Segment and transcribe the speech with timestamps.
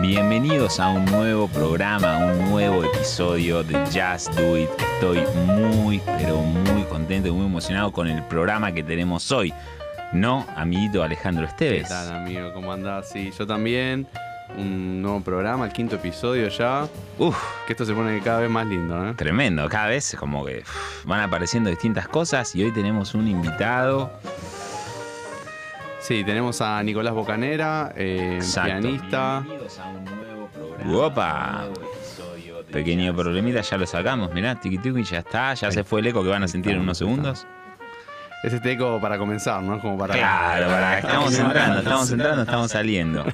[0.00, 4.70] Bienvenidos a un nuevo programa, un nuevo episodio de Just Do It.
[4.94, 9.52] Estoy muy, pero muy contento y muy emocionado con el programa que tenemos hoy.
[10.12, 11.82] ¿No, amiguito Alejandro Esteves?
[11.82, 12.52] ¿Qué tal, amigo?
[12.54, 13.10] ¿Cómo andás?
[13.10, 14.06] Sí, yo también.
[14.56, 16.88] Un nuevo programa, el quinto episodio ya.
[17.18, 17.36] Uf,
[17.66, 19.14] Que esto se pone cada vez más lindo, ¿eh?
[19.14, 19.68] tremendo.
[19.68, 20.64] Cada vez como que
[21.04, 24.10] van apareciendo distintas cosas y hoy tenemos un invitado.
[26.00, 29.40] Sí, tenemos a Nicolás Bocanera, eh, pianista.
[29.40, 30.96] Bienvenidos a un nuevo programa.
[30.98, 31.64] Opa.
[31.66, 35.70] un nuevo episodio de Pequeño problemita, ya lo sacamos, mirá, tiqui tiqui, ya está, ya
[35.70, 37.46] se fue el eco que van a sentir en unos segundos.
[38.42, 39.80] Es este eco para comenzar, ¿no?
[39.80, 40.14] Como para.
[40.14, 43.24] Claro, para, estamos entrando, estamos entrando, estamos saliendo.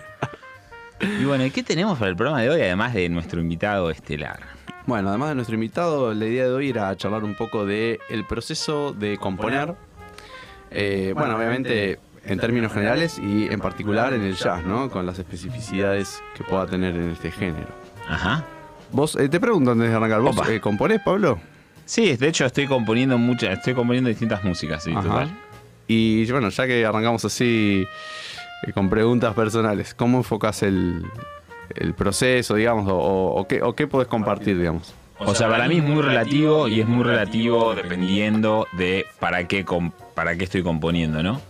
[1.00, 4.40] Y bueno, ¿y qué tenemos para el programa de hoy, además de nuestro invitado estelar?
[4.86, 8.26] Bueno, además de nuestro invitado, la idea de hoy era charlar un poco de el
[8.26, 9.74] proceso de componer.
[10.70, 14.90] Eh, bueno, obviamente en términos generales y en particular en el jazz, ¿no?
[14.90, 17.68] Con las especificidades que pueda tener en este género.
[18.08, 18.44] Ajá.
[18.92, 21.38] Vos, eh, te pregunto antes de arrancar, ¿vos eh, componés, Pablo?
[21.84, 25.02] Sí, de hecho estoy componiendo muchas, estoy componiendo distintas músicas, sí, Ajá.
[25.02, 25.38] total.
[25.86, 27.84] Y bueno, ya que arrancamos así
[28.72, 31.04] con preguntas personales, ¿cómo enfocas el,
[31.74, 34.94] el proceso, digamos, o, o- o qué, o qué podés compartir, digamos?
[35.18, 39.64] O sea, para mí es muy relativo y es muy relativo dependiendo de para qué,
[39.64, 41.40] com- para qué estoy componiendo, ¿no?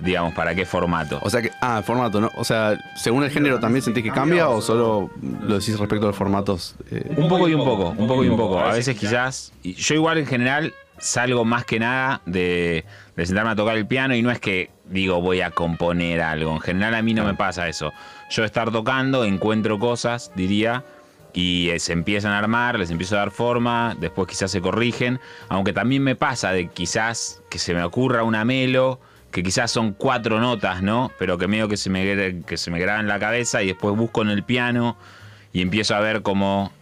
[0.00, 1.20] Digamos, para qué formato.
[1.22, 2.30] O sea que, ah, el formato, ¿no?
[2.36, 6.08] O sea, según el género también sentís que cambia o solo lo decís respecto a
[6.08, 6.74] los formatos.
[6.90, 7.14] eh?
[7.16, 8.58] Un poco y un poco, un poco y un poco.
[8.58, 9.52] A veces quizás.
[9.62, 12.84] Yo igual en general salgo más que nada de,
[13.16, 16.52] de sentarme a tocar el piano y no es que digo voy a componer algo.
[16.52, 17.92] En general a mí no me pasa eso.
[18.30, 20.84] Yo estar tocando, encuentro cosas, diría,
[21.34, 25.20] y eh, se empiezan a armar, les empiezo a dar forma, después quizás se corrigen.
[25.48, 29.92] Aunque también me pasa de quizás que se me ocurra una melo, que quizás son
[29.92, 31.10] cuatro notas, ¿no?
[31.18, 33.96] Pero que medio que se me, que se me graba en la cabeza y después
[33.96, 34.96] busco en el piano
[35.52, 36.72] y empiezo a ver cómo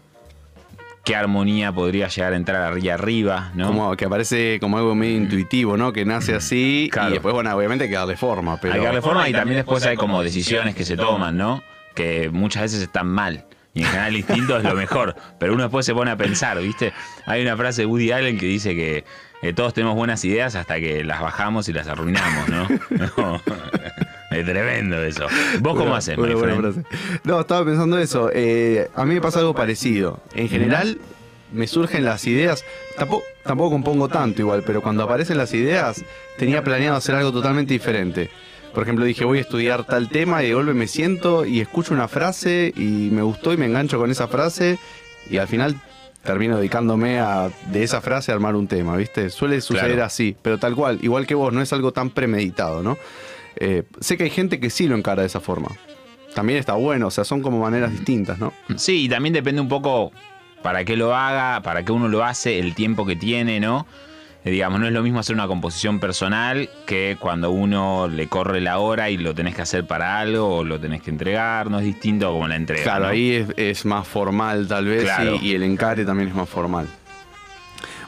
[1.04, 3.68] qué armonía podría llegar a entrar ahí arriba, ¿no?
[3.68, 5.92] Como que aparece como algo medio intuitivo, ¿no?
[5.92, 7.10] Que nace así Claro.
[7.10, 8.74] y después, bueno, obviamente hay que darle forma, pero...
[8.74, 11.62] Hay que darle forma y también después hay como decisiones que se toman, ¿no?
[11.94, 13.46] Que muchas veces están mal.
[13.72, 15.14] Y en general el instinto es lo mejor.
[15.38, 16.92] Pero uno después se pone a pensar, ¿viste?
[17.26, 19.04] Hay una frase de Woody Allen que dice que
[19.42, 22.68] eh, todos tenemos buenas ideas hasta que las bajamos y las arruinamos, ¿no?
[23.16, 23.40] No.
[24.30, 25.26] Es tremendo eso.
[25.60, 26.60] ¿Vos cómo haces, friend?
[26.60, 26.82] frase.
[27.24, 28.30] No, estaba pensando eso.
[28.32, 30.20] Eh, a mí me pasa algo parecido.
[30.34, 30.98] En general,
[31.52, 32.64] me surgen las ideas.
[32.96, 36.04] Tampoco, tampoco compongo tanto igual, pero cuando aparecen las ideas,
[36.38, 38.30] tenía planeado hacer algo totalmente diferente.
[38.72, 41.92] Por ejemplo, dije, voy a estudiar tal tema y de golpe me siento y escucho
[41.92, 44.78] una frase y me gustó y me engancho con esa frase
[45.28, 45.74] y al final
[46.22, 49.28] termino dedicándome a de esa frase a armar un tema, ¿viste?
[49.30, 50.04] Suele suceder Claro.
[50.04, 52.96] así, pero tal cual, igual que vos, no es algo tan premeditado, ¿no?
[53.56, 55.68] Eh, sé que hay gente que sí lo encara de esa forma.
[56.34, 58.52] También está bueno, o sea, son como maneras distintas, ¿no?
[58.76, 60.12] Sí, y también depende un poco
[60.62, 63.86] para qué lo haga, para qué uno lo hace, el tiempo que tiene, ¿no?
[64.44, 68.60] Eh, digamos, no es lo mismo hacer una composición personal que cuando uno le corre
[68.60, 71.78] la hora y lo tenés que hacer para algo o lo tenés que entregar, no
[71.78, 72.82] es distinto como la entrega.
[72.84, 73.10] Claro, ¿no?
[73.10, 75.34] ahí es, es más formal tal vez Claro.
[75.42, 76.86] y, y el encare también es más formal.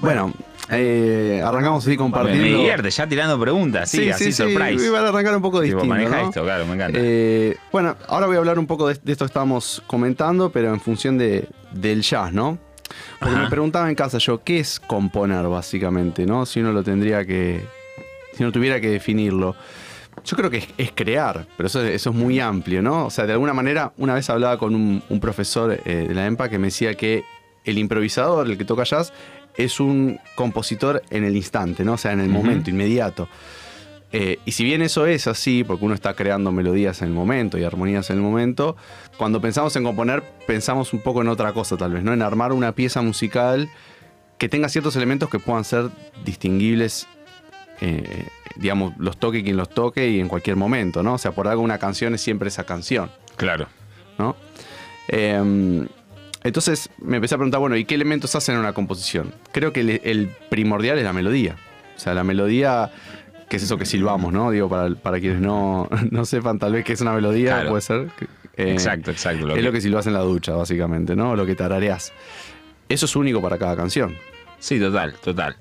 [0.00, 0.32] Bueno,
[0.70, 2.42] eh, arrancamos así compartiendo.
[2.42, 4.86] me divierte, ya tirando preguntas, sí, así surprise.
[4.86, 5.84] Iba a arrancar un poco distinto.
[5.84, 6.28] maneja ¿no?
[6.28, 6.98] esto, claro, me encanta.
[7.02, 10.72] Eh, bueno, ahora voy a hablar un poco de, de esto que estábamos comentando, pero
[10.72, 12.58] en función de, del jazz, ¿no?
[13.18, 13.44] Porque Ajá.
[13.44, 16.46] me preguntaba en casa yo, ¿qué es componer básicamente, no?
[16.46, 17.60] Si uno lo tendría que.
[18.34, 19.56] Si uno tuviera que definirlo.
[20.24, 23.06] Yo creo que es, es crear, pero eso, eso es muy amplio, ¿no?
[23.06, 26.26] O sea, de alguna manera, una vez hablaba con un, un profesor eh, de la
[26.26, 27.24] EMPA que me decía que
[27.64, 29.12] el improvisador, el que toca jazz,
[29.56, 31.94] es un compositor en el instante, ¿no?
[31.94, 33.28] O sea, en el momento, inmediato.
[34.14, 37.56] Eh, y si bien eso es así, porque uno está creando melodías en el momento
[37.56, 38.76] y armonías en el momento,
[39.16, 42.12] cuando pensamos en componer, pensamos un poco en otra cosa tal vez, ¿no?
[42.12, 43.70] En armar una pieza musical
[44.36, 45.88] que tenga ciertos elementos que puedan ser
[46.26, 47.06] distinguibles,
[47.80, 48.26] eh,
[48.56, 51.14] digamos, los toque quien los toque y en cualquier momento, ¿no?
[51.14, 53.66] O sea, por algo una canción es siempre esa canción, Claro.
[54.18, 54.36] ¿no?
[55.08, 55.86] Eh,
[56.44, 59.32] entonces me empecé a preguntar, bueno, ¿y qué elementos hacen una composición?
[59.52, 61.56] Creo que el, el primordial es la melodía.
[61.96, 62.90] O sea, la melodía,
[63.48, 64.50] que es eso que silbamos, ¿no?
[64.50, 67.70] Digo, para, para quienes no, no sepan tal vez qué es una melodía, Claro.
[67.70, 68.08] puede ser.
[68.56, 69.46] Eh, exacto, exacto.
[69.46, 71.36] lo es que- lo que silbas en la ducha, básicamente, ¿no?
[71.36, 72.12] Lo que tarareás.
[72.88, 74.14] Eso es único para cada canción.
[74.58, 75.56] Sí, total, total.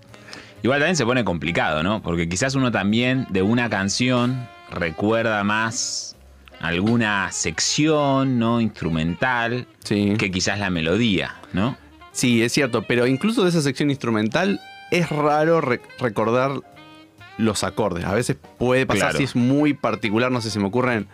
[0.64, 2.02] Igual también se pone complicado, ¿no?
[2.02, 6.16] Porque quizás uno también de una canción recuerda más
[6.62, 8.62] alguna sección, ¿no?
[8.62, 10.14] Instrumental, Sí.
[10.18, 11.78] que quizás la melodía, ¿no?
[12.12, 14.60] Sí, es cierto, pero incluso de esa sección instrumental
[14.92, 16.52] es raro re- recordar
[17.38, 18.06] los acordes.
[18.06, 19.18] A veces puede pasar Claro.
[19.18, 21.08] si es muy particular, no sé, se me ocurren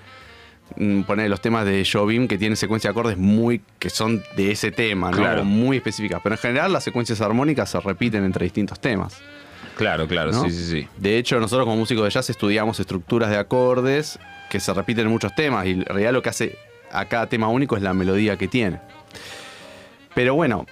[0.76, 4.52] mm, poner los temas de Jobim que tienen secuencia de acordes muy que son de
[4.52, 5.18] ese tema, ¿no?
[5.18, 5.46] Claro.
[5.46, 6.20] Muy específicas.
[6.22, 9.18] Pero en general las secuencias armónicas se repiten entre distintos temas.
[9.78, 10.44] Claro, claro, ¿no?
[10.44, 10.88] sí, sí, sí.
[10.98, 14.20] De hecho, nosotros como músicos de jazz estudiamos estructuras de acordes
[14.50, 16.58] que se repiten en muchos temas y en realidad lo que hace
[16.92, 18.80] a cada tema único es la melodía que tiene.
[20.16, 20.66] Pero bueno,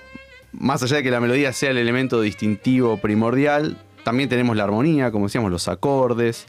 [0.52, 5.12] más allá de que la melodía sea el elemento distintivo primordial, también tenemos la armonía,
[5.12, 6.48] como decíamos, los acordes,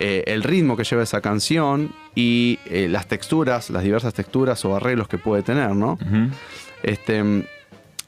[0.00, 4.74] eh, el ritmo que lleva esa canción y eh, las texturas, las diversas texturas o
[4.74, 5.98] arreglos que puede tener, ¿no?
[6.82, 7.46] Este,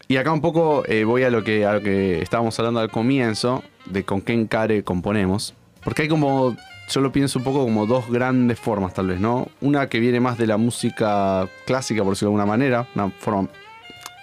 [0.08, 2.90] y acá un poco eh, voy a lo, que, a lo que estábamos hablando al
[2.90, 5.54] comienzo, de con qué encare componemos.
[5.82, 6.56] Porque hay como,
[6.90, 9.48] yo lo pienso un poco como dos grandes formas tal vez, ¿no?
[9.60, 13.48] Una que viene más de la música clásica, por decirlo de alguna manera, una forma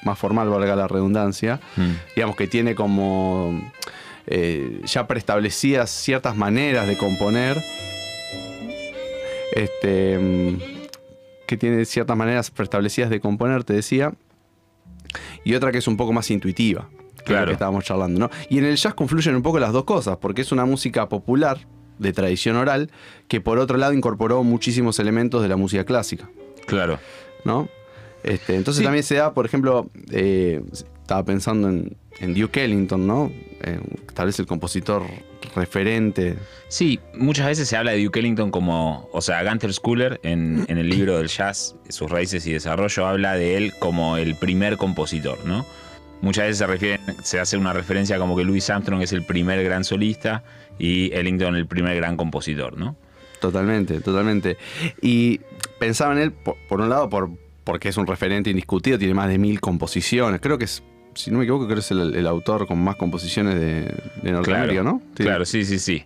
[0.03, 1.91] más formal, valga la redundancia, Mm.
[2.15, 3.71] digamos que tiene como
[4.27, 7.61] eh, ya preestablecidas ciertas maneras de componer.
[9.53, 10.17] Este.
[10.17, 10.57] mm,
[11.47, 14.13] Que tiene ciertas maneras preestablecidas de componer, te decía.
[15.43, 16.89] Y otra que es un poco más intuitiva.
[16.91, 17.45] Que es Claro.
[17.47, 18.29] que estábamos charlando, ¿no?
[18.49, 21.67] Y en el jazz confluyen un poco las dos cosas, porque es una música popular,
[21.99, 22.89] de tradición oral,
[23.27, 26.29] que por otro lado incorporó muchísimos elementos de la música clásica.
[26.65, 26.97] Claro.
[27.45, 27.69] ¿no?
[28.23, 28.83] Este, entonces Sí.
[28.83, 33.31] también se da, por ejemplo, eh, estaba pensando en, en Duke Ellington, ¿no?
[33.61, 33.79] Eh,
[34.15, 35.03] tal vez el compositor
[35.56, 36.38] referente.
[36.68, 40.77] Sí, muchas veces se habla de Duke Ellington como, o sea, Gunther Schuller en, en
[40.77, 45.45] el libro del jazz, sus raíces y desarrollo, habla de él como el primer compositor,
[45.45, 45.65] ¿no?
[46.21, 49.63] Muchas veces se, refieren, se hace una referencia como que Louis Armstrong es el primer
[49.63, 50.44] gran solista
[50.77, 52.95] y Ellington el primer gran compositor, ¿no?
[53.39, 54.57] Totalmente, totalmente.
[55.01, 55.42] Y
[55.80, 57.31] pensaba en él, por, por un lado, por,
[57.63, 60.39] porque es un referente indiscutido, tiene más de mil composiciones.
[60.42, 60.83] Creo que es,
[61.15, 64.31] si no me equivoco, creo que es el, el autor con más composiciones de, de
[64.31, 65.01] Norteamérica, ¿no?
[65.17, 66.05] Sí, Claro, sí, sí, sí.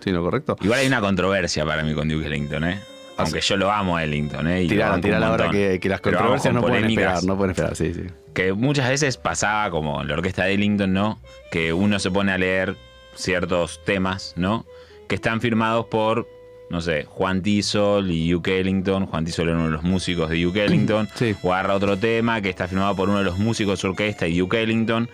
[0.00, 0.22] Sí, ¿no?
[0.22, 0.56] Correcto.
[0.60, 2.80] Igual hay una controversia para mí con Duke Ellington, ¿eh?
[3.16, 4.62] Aunque yo lo amo a Ellington, ¿eh?
[4.62, 5.52] Y un tirala ahora montón.
[5.52, 8.02] que, que las controversias con no pueden esperar, no pueden esperar, sí, sí.
[8.34, 11.20] que muchas veces pasaba como en la orquesta de Ellington, ¿no?
[11.52, 12.76] Que uno se pone a leer
[13.14, 14.66] ciertos temas, ¿no?
[15.08, 16.26] Que están firmados por,
[16.74, 19.06] no sé, Juan Tisol y Duke Ellington.
[19.06, 21.08] Juan Tisol era uno de los músicos de Duke Ellington.
[21.14, 21.36] Sí.
[21.40, 24.40] O agarra otro tema que está firmado por uno de los músicos de orquesta y
[24.40, 25.08] Duke Ellington.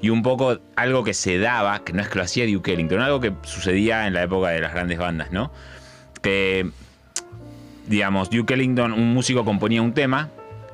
[0.00, 3.00] Y un poco algo que se daba, que no es que lo hacía Duke Ellington,
[3.00, 5.50] algo que sucedía en la época de las grandes bandas, ¿no?
[6.22, 6.70] Que
[7.88, 10.30] digamos, Duke Ellington, un músico componía un tema,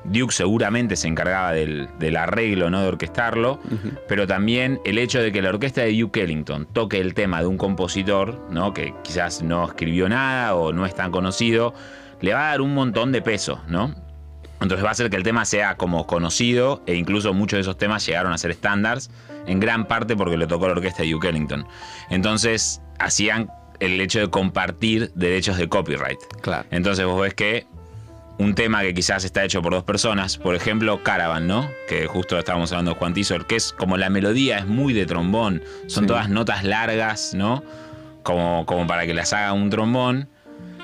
[0.07, 2.81] Duke seguramente se encargaba del, del arreglo, ¿no?
[2.81, 3.59] De orquestarlo,
[4.07, 7.47] pero también el hecho de que la orquesta de Duke Ellington toque el tema de
[7.47, 8.73] un compositor, ¿no?
[8.73, 11.73] Que quizás no escribió nada o no es tan conocido,
[12.21, 13.93] le va a dar un montón de peso, ¿no?
[14.61, 17.77] Entonces va a hacer que el tema sea como conocido e incluso muchos de esos
[17.77, 19.11] temas llegaron a ser estándares,
[19.45, 21.67] en gran parte porque le tocó la orquesta de Duke Ellington.
[22.09, 23.49] Entonces hacían
[23.79, 26.19] el hecho de compartir derechos de copyright.
[26.41, 26.65] Claro.
[26.71, 27.67] Entonces vos ves que
[28.39, 31.69] un tema que quizás está hecho por dos personas, por ejemplo Caravan, ¿no?
[31.87, 33.13] Que justo estábamos hablando de Juan
[33.47, 36.07] que es como la melodía es muy de trombón, son Sí.
[36.07, 37.63] todas notas largas, ¿no?
[38.23, 40.29] Como, como para que las haga un trombón.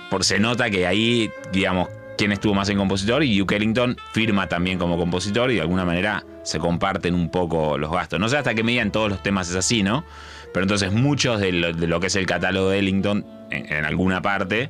[0.09, 4.47] Por, se nota que ahí, digamos, quién estuvo más en compositor y Duke Ellington firma
[4.47, 8.19] también como compositor y de alguna manera se comparten un poco los gastos.
[8.19, 10.05] No sé hasta qué medida en todos los temas es así, ¿no?
[10.53, 13.85] Pero entonces muchos de lo, de lo que es el catálogo de Ellington, en, en
[13.85, 14.69] alguna parte,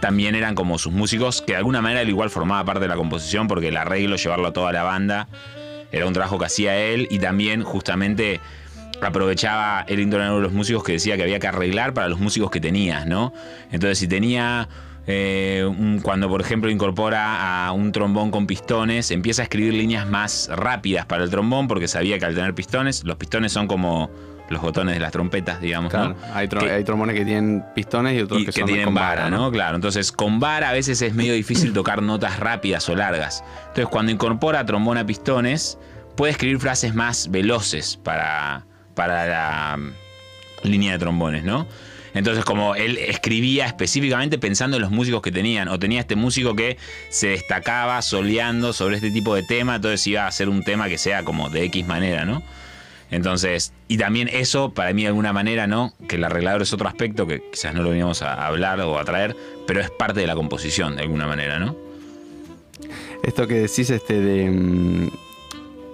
[0.00, 2.96] también eran como sus músicos, que de alguna manera él igual formaba parte de la
[2.96, 5.28] composición, porque el arreglo, llevarlo a toda la banda,
[5.92, 8.40] era un trabajo que hacía él y también justamente
[9.00, 12.18] aprovechaba Ellington era uno de los músicos que decía que había que arreglar para los
[12.18, 13.32] músicos que tenías, ¿no?
[13.72, 14.68] Entonces si tenía...
[15.06, 15.66] eh,
[16.02, 21.06] cuando por ejemplo incorpora a un trombón con pistones, empieza a escribir líneas más rápidas
[21.06, 24.10] para el trombón porque sabía que al tener pistones, los pistones son como
[24.48, 26.34] los botones de las trompetas, digamos, Claro, ¿no?
[26.34, 28.94] hay, Que- hay trombones que tienen pistones y otros y que, que, son tienen con
[28.94, 29.50] vara, ¿no?
[29.50, 33.44] Claro, entonces con vara a veces es medio difícil tocar notas rápidas o largas.
[33.68, 35.78] Entonces cuando incorpora trombón a pistones,
[36.16, 38.64] puede escribir frases más veloces para,
[38.94, 41.66] para la mm, línea de trombones, ¿no?
[42.14, 46.56] Entonces como él escribía específicamente pensando en los músicos que tenían, o tenía este músico
[46.56, 46.78] que
[47.10, 50.96] se destacaba soleando sobre este tipo de tema, entonces iba a hacer un tema que
[50.98, 52.42] sea como de X manera, ¿no?
[53.10, 55.94] Entonces, y también eso, para mí de alguna manera, ¿no?
[56.08, 59.04] Que el arreglador es otro aspecto que quizás no lo veníamos a hablar o a
[59.04, 59.34] traer,
[59.66, 61.76] pero es parte de la composición de alguna manera, ¿no?
[63.22, 65.10] Esto que decís este de, mm,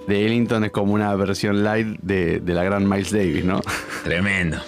[0.09, 3.61] de Ellington es como una versión light de, de la gran Miles Davis, ¿no?
[4.05, 4.59] Tremendo,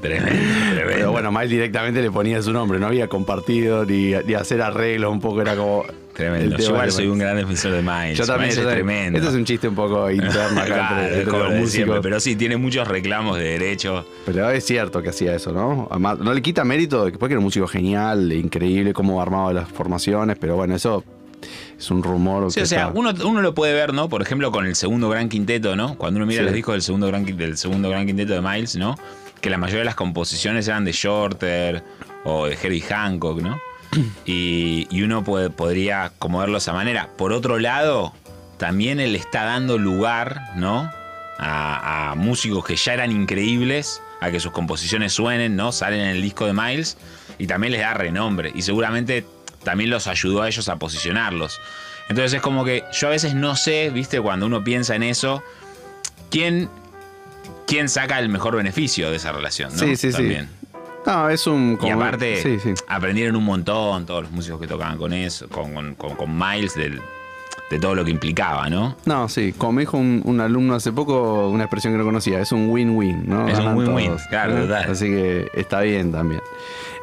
[0.00, 0.82] tremendo, tremendo.
[0.86, 5.12] Pero bueno, Miles directamente le ponía su nombre, no había compartido ni, ni hacer arreglos,
[5.12, 6.56] un poco era como Tremendo.
[6.58, 8.18] Yo igual soy un gran defensor de Miles.
[8.18, 8.50] Yo también.
[8.50, 8.86] Miles yo es también.
[8.86, 9.18] tremendo.
[9.18, 11.54] Esto es un chiste un poco interno acá Claro, entre, es entre como los lo
[11.54, 11.72] de músicos.
[11.72, 14.04] siempre, pero sí, tiene muchos reclamos de derechos.
[14.26, 15.88] Pero es cierto que hacía eso, ¿no?
[15.90, 19.68] Además, no le quita mérito después que era un músico genial, increíble, cómo armaba las
[19.68, 21.02] formaciones, pero bueno, eso
[21.78, 22.50] es un rumor.
[22.52, 24.08] Sí, que o sea, está- uno, uno lo puede ver, ¿no?
[24.08, 25.96] Por ejemplo, con el segundo gran quinteto, ¿no?
[25.96, 26.44] Cuando uno mira Sí.
[26.44, 28.96] los discos del segundo, gran, del segundo gran quinteto de Miles, ¿no?
[29.40, 31.82] Que la mayoría de las composiciones eran de Shorter
[32.24, 33.58] o de Herbie Hancock, ¿no?
[34.24, 37.10] Y, y uno puede, podría como verlo de esa manera.
[37.16, 38.12] Por otro lado,
[38.56, 40.90] también él está dando lugar, ¿no?
[41.38, 45.72] A, a músicos que ya eran increíbles, a que sus composiciones suenen, ¿no?
[45.72, 46.96] Salen en el disco de Miles
[47.38, 48.52] y también les da renombre.
[48.54, 49.26] Y seguramente
[49.64, 51.60] también los ayudó a ellos a posicionarlos.
[52.08, 54.20] Entonces es como que yo a veces no sé, ¿viste?
[54.20, 55.42] Cuando uno piensa en eso,
[56.30, 56.68] quién,
[57.66, 59.78] quién saca el mejor beneficio de esa relación, ¿no?
[59.78, 60.38] Sí, sí, sí.
[61.06, 61.78] No, es un.
[61.82, 62.74] Y aparte, Sí, sí.
[62.86, 66.74] aprendieron un montón todos los músicos que tocaban con eso, con, con- con- con Miles,
[66.74, 67.00] del-
[67.72, 68.96] de todo lo que implicaba, ¿no?
[69.06, 72.52] No, sí, como dijo un, un alumno hace poco, una expresión que no conocía, es
[72.52, 73.48] un win-win, ¿no?
[73.48, 74.90] Es un win-win, claro, total.
[74.90, 76.42] Así que está bien también.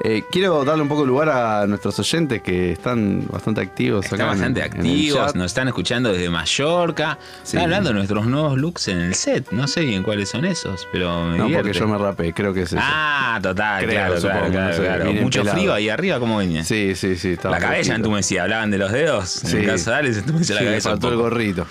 [0.01, 4.21] Eh, quiero darle un poco de lugar a nuestros oyentes que están bastante activos Están
[4.21, 7.17] acá en- bastante en activos, nos están escuchando desde Mallorca.
[7.43, 7.57] Sí.
[7.57, 9.51] Están hablando de nuestros nuevos looks en el set.
[9.51, 12.61] No sé bien cuáles son esos, pero me No, porque yo me rapé, creo que
[12.61, 12.81] es eso.
[12.81, 15.03] Ah, total, Creo, claro, supongo, claro, no claro, sé, claro.
[15.05, 16.63] vienen Mucho frío ahí arriba, ¿cómo venía?
[16.63, 17.35] Sí, sí, sí.
[17.43, 19.43] La cabeza entumecida, hablaban de los dedos.
[19.43, 19.57] En Sí.
[19.57, 20.17] el caso de Alex,
[20.65, 20.89] la cabeza.
[20.89, 21.23] un faltó el poco.
[21.29, 21.65] gorrito.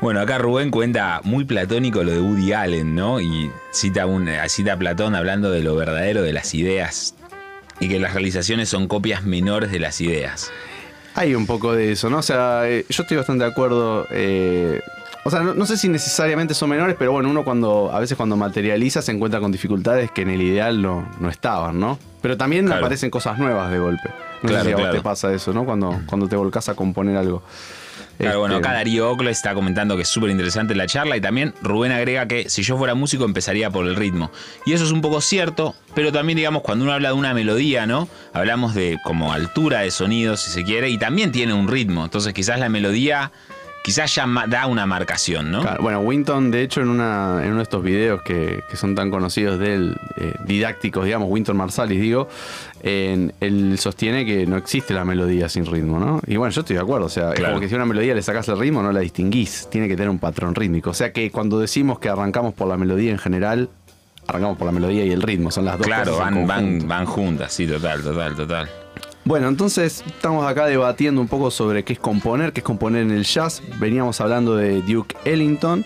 [0.00, 3.18] Bueno, acá Rubén cuenta muy platónico lo de Woody Allen, ¿no?
[3.20, 7.14] Y cita, un, cita a Platón hablando de lo verdadero de las ideas
[7.80, 10.50] y que las realizaciones son copias menores de las ideas.
[11.14, 12.18] Hay un poco de eso, ¿no?
[12.18, 14.06] O sea, eh, yo estoy bastante de acuerdo.
[14.10, 14.82] eh,
[15.24, 18.16] o sea, no, no sé si necesariamente son menores, pero bueno, uno cuando a veces
[18.16, 21.98] cuando materializa se encuentra con dificultades que en el ideal no, no estaban, ¿no?
[22.22, 22.80] Pero también Claro.
[22.84, 24.08] aparecen cosas nuevas de golpe.
[24.42, 24.96] No Claro, sé si a vos claro.
[24.98, 25.64] te pasa eso, ¿no?
[25.64, 27.42] Cuando, cuando te volcás a componer algo.
[28.18, 31.20] Claro, bueno, Este, acá Darío Oclo está comentando que es súper interesante la charla y
[31.20, 34.30] también Rubén agrega que si yo fuera músico empezaría por el ritmo.
[34.64, 37.86] Y eso es un poco cierto, pero también digamos cuando uno habla de una melodía,
[37.86, 38.08] ¿no?
[38.32, 42.04] Hablamos de como altura de sonido, si se quiere, y también tiene un ritmo.
[42.04, 43.32] Entonces quizás la melodía,
[43.86, 45.60] quizás ya da una marcación, ¿no?
[45.62, 48.96] Claro, bueno, Winton, de hecho, en, una, en uno de estos videos que, que son
[48.96, 52.28] tan conocidos de él, eh, didácticos, digamos, Winton Marsalis, digo,
[52.82, 56.20] en- él sostiene que no existe la melodía sin ritmo, ¿no?
[56.26, 57.52] Y bueno, yo estoy de acuerdo, o sea, es Claro.
[57.54, 59.94] como que si a una melodía le sacas el ritmo, no la distinguís, tiene que
[59.94, 60.90] tener un patrón rítmico.
[60.90, 63.68] O sea que cuando decimos que arrancamos por la melodía en general,
[64.26, 66.60] arrancamos por la melodía y el ritmo, son las dos Claro, cosas van, en van,
[66.64, 66.86] conjunto.
[66.88, 68.68] van juntas, sí, total, total, total.
[69.26, 73.10] Bueno, entonces estamos acá debatiendo un poco sobre qué es componer, qué es componer en
[73.10, 73.60] el jazz.
[73.80, 75.84] Veníamos hablando de Duke Ellington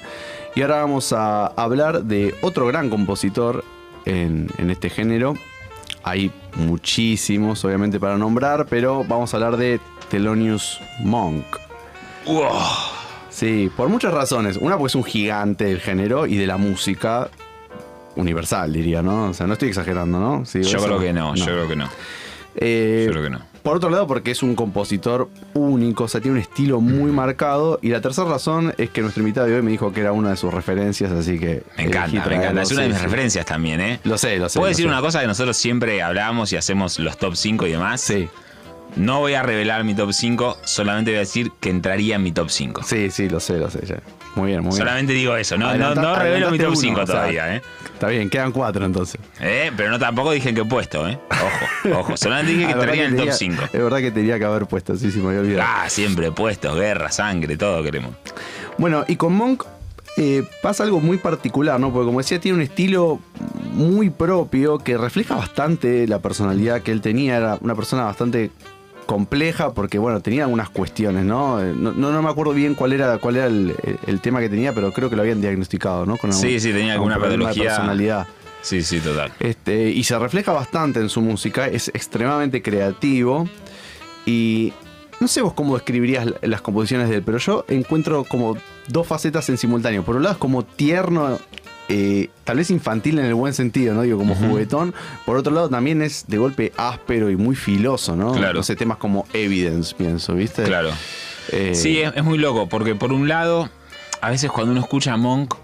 [0.54, 3.64] y ahora vamos a hablar de otro gran compositor
[4.04, 5.34] en, en este género.
[6.02, 9.80] Hay muchísimos, obviamente, para nombrar, pero vamos a hablar de
[10.10, 11.44] Thelonious Monk.
[13.30, 14.58] Sí, por muchas razones.
[14.58, 17.30] Una, porque es un gigante del género y de la música
[18.16, 19.30] universal, diría, ¿no?
[19.30, 20.44] O sea, no estoy exagerando, ¿no?
[20.44, 21.88] Sí, Yo eso- creo que no, yo creo que no.
[22.56, 23.40] Eh, Yo creo que no.
[23.62, 27.78] por otro lado, porque es un compositor único, o sea, tiene un estilo muy marcado.
[27.82, 30.30] Y la tercera razón es que nuestro invitado de hoy me dijo que era una
[30.30, 31.62] de sus referencias, así que.
[31.76, 32.62] Me encanta, me encanta.
[32.62, 33.02] Es una de mis sí.
[33.04, 34.00] referencias también, ¿eh?
[34.04, 34.58] Lo sé, lo sé.
[34.58, 34.88] Puedo lo decir sé.
[34.88, 38.00] una cosa que nosotros siempre hablamos y hacemos los top 5 y demás.
[38.00, 38.28] Sí,
[38.96, 42.32] No voy a revelar mi top 5, solamente voy a decir que entraría en mi
[42.32, 42.82] top 5.
[42.82, 43.86] sí, sí, lo sé, lo sé.
[43.86, 44.00] Ya.
[44.36, 44.78] Muy bien, muy bien.
[44.78, 47.56] Solamente digo eso, no, no, Adelanta- no revelo mi top uno, 5 o sea, todavía,
[47.56, 47.62] ¿eh?
[47.92, 49.20] Está bien, quedan cuatro entonces.
[49.40, 49.70] ¿eh?
[49.76, 51.18] Pero no tampoco dije en qué puesto, ¿eh?
[51.30, 52.16] Ojo, ojo.
[52.16, 53.62] Solamente dije Ah, que verdad estaría en el top tenía- 5.
[53.72, 55.68] Es verdad que tenía que haber puesto, sí, sí, me había olvidado.
[55.70, 58.12] Ah, siempre puestos, guerra, sangre, todo queremos.
[58.78, 59.64] Bueno, y con Monk
[60.16, 61.92] eh, pasa algo muy particular, ¿no?
[61.92, 63.20] Porque como decía, tiene un estilo
[63.72, 67.36] muy propio que refleja bastante la personalidad que él tenía.
[67.36, 68.50] Era una persona bastante
[69.10, 71.60] compleja porque, bueno, tenía algunas cuestiones, ¿no?
[71.60, 73.74] Eh, No, no, no me acuerdo bien cuál era, cuál era el,
[74.06, 76.16] el tema que tenía, pero creo que lo habían diagnosticado, ¿no?
[76.16, 77.64] Con Sí, sí, tenía alguna de patología.
[77.64, 78.28] personalidad.
[78.62, 79.32] Sí, sí, total.
[79.40, 83.48] Este, y se refleja bastante en su música, es extremadamente creativo
[84.26, 84.72] y
[85.18, 89.48] no sé vos cómo describirías las composiciones de él, pero yo encuentro como dos facetas
[89.48, 90.04] en simultáneo.
[90.04, 91.36] Por un lado es como tierno,
[91.90, 94.02] eh, tal vez infantil en el buen sentido, ¿no?
[94.02, 94.94] Digo, como juguetón.
[95.26, 98.32] Por otro lado también es de golpe áspero y muy filoso, ¿no?
[98.32, 98.62] Claro.
[98.62, 100.62] Temas como Evidence, pienso, ¿viste?
[100.62, 100.90] Claro.
[101.50, 103.68] Eh, Sí, es, es muy loco, porque por un lado,
[104.20, 105.54] a veces cuando uno escucha a Monk,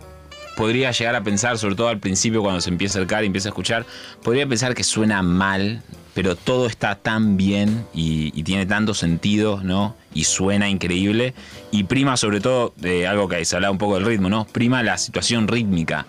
[0.57, 3.49] podría llegar a pensar, sobre todo al principio cuando se empieza a acercar y empieza
[3.49, 3.87] a escuchar,
[4.25, 5.83] podría pensar que suena mal,
[6.17, 9.95] pero todo está tan bien y, y tiene tanto sentido, ¿no?
[10.15, 11.35] Y suena increíble.
[11.71, 14.47] Y prima sobre todo de algo que se hablaba un poco del ritmo, ¿no?
[14.47, 16.07] Prima la situación rítmica,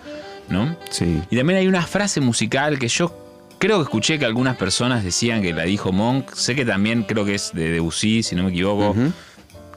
[0.48, 0.78] ¿no?
[0.92, 1.22] Sí.
[1.30, 3.14] Y también hay una frase musical que yo
[3.60, 6.34] creo que escuché que algunas personas decían que la dijo Monk.
[6.36, 8.96] Sé que también creo que es de Debussy, si no me equivoco.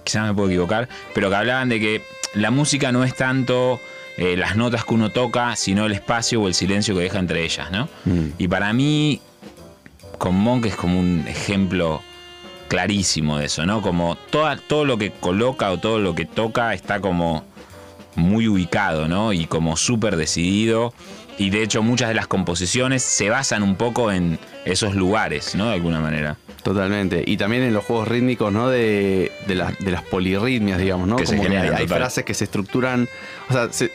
[0.05, 0.89] Quizás me puedo equivocar.
[1.13, 2.03] Pero que hablaban de que
[2.35, 3.81] la música no es tanto
[4.17, 7.43] eh, las notas que uno toca, sino el espacio o el silencio que deja entre
[7.43, 7.89] ellas, ¿no?
[8.05, 8.27] Mm.
[8.39, 9.21] Y para mí,
[10.21, 12.03] con Monk es como un ejemplo
[12.69, 13.81] clarísimo de eso, ¿no?
[13.83, 17.43] Como toda, todo lo que coloca o todo lo que toca está como
[18.17, 19.33] muy ubicado, ¿no?
[19.33, 20.93] Y como súper decidido.
[21.39, 25.69] Y de hecho muchas de las composiciones se basan un poco en esos lugares, ¿no?
[25.69, 26.37] De alguna manera.
[26.63, 27.25] Totalmente.
[27.27, 28.69] Y también en los juegos rítmicos, ¿no?
[28.69, 31.17] De, de, las- de las polirritmias, digamos, ¿no?
[31.17, 33.09] Que se Como que generan, hay, hay frases que se estructuran.
[33.49, 33.91] O sea, se-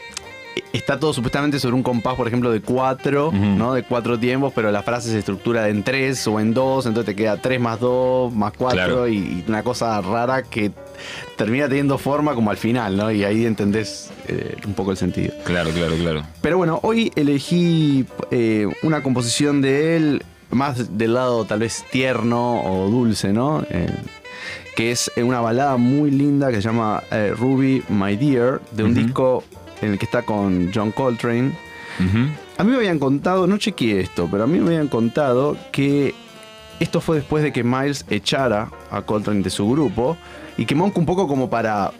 [0.76, 3.32] está todo supuestamente sobre un compás, por ejemplo, de cuatro.
[3.32, 3.74] ¿no?
[3.74, 7.20] De cuatro tiempos, pero la frase se estructura en tres o en dos, entonces te
[7.20, 9.08] queda tres más dos, más cuatro, Claro.
[9.08, 10.70] y, y una cosa rara que
[11.36, 13.10] termina teniendo forma como al final, ¿no?
[13.10, 15.34] Y ahí entendés eh, un poco el sentido.
[15.44, 16.22] Claro, claro, claro.
[16.40, 22.62] Pero bueno, hoy elegí eh, una composición de él más del lado tal vez tierno
[22.62, 23.62] o dulce, ¿no?
[23.68, 23.90] Eh,
[24.76, 27.02] que es una balada muy linda que se llama
[27.38, 29.42] Ruby My Dear, de un disco
[29.82, 31.52] en el que está con John Coltrane.
[32.58, 36.14] A mí me habían contado, no chequeé esto, pero a mí me habían contado que
[36.78, 40.16] esto fue después de que Miles echara a Coltrane de su grupo
[40.58, 41.92] y que Monk un poco como para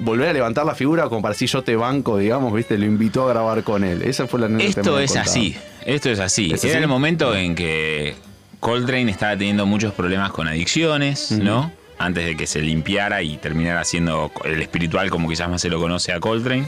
[0.00, 2.78] volver a levantar la figura, como para decir yo te banco, digamos, ¿viste?
[2.78, 4.02] Lo invitó a grabar con él.
[4.02, 5.28] Esa fue la Esto es contado.
[5.30, 6.52] así, esto es así.
[6.52, 6.82] ¿Es Era así?
[6.82, 8.14] el momento en que
[8.60, 11.32] Coltrane estaba teniendo muchos problemas con adicciones.
[11.32, 11.72] ¿no?
[12.00, 15.78] Antes de que se limpiara y terminara siendo el espiritual como quizás más se lo
[15.78, 16.64] conoce a Coltrane.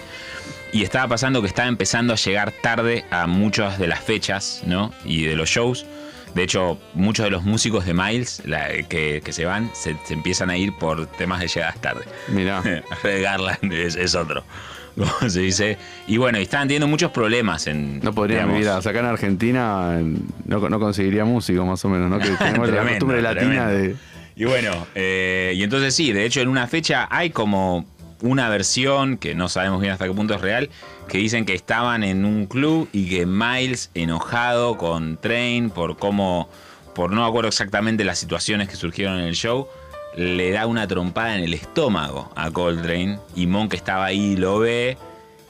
[0.72, 4.92] Y estaba pasando que estaba empezando a llegar tarde a muchas de las fechas, ¿no?
[5.04, 5.86] Y de los shows.
[6.34, 10.14] De hecho, muchos de los músicos de Miles la- que, que se van se, se
[10.14, 12.04] empiezan a ir por temas de llegadas tarde.
[12.28, 12.62] Mirá.
[13.02, 14.44] Red Garland es, es otro.
[14.96, 15.78] Como se dice.
[16.06, 18.00] Y bueno, y estaban teniendo muchos problemas en.
[18.00, 19.98] No podría digamos, vivir acá en Argentina,
[20.44, 22.18] no, no conseguiría músicos más o menos, ¿no?
[22.18, 23.72] Que tenemos la Tremendo, costumbre latina tremendo.
[23.94, 24.11] de...
[24.34, 27.86] Y bueno, eh, y entonces sí, de hecho en una fecha hay como
[28.22, 30.70] una versión, que no sabemos bien hasta qué punto es real,
[31.08, 36.48] que dicen que estaban en un club y que Miles enojado con Train por cómo,
[36.94, 39.68] por no acuerdo exactamente las situaciones que surgieron en el show,
[40.16, 44.96] le da una trompada en el estómago a Coltrane y Monk estaba ahí, lo ve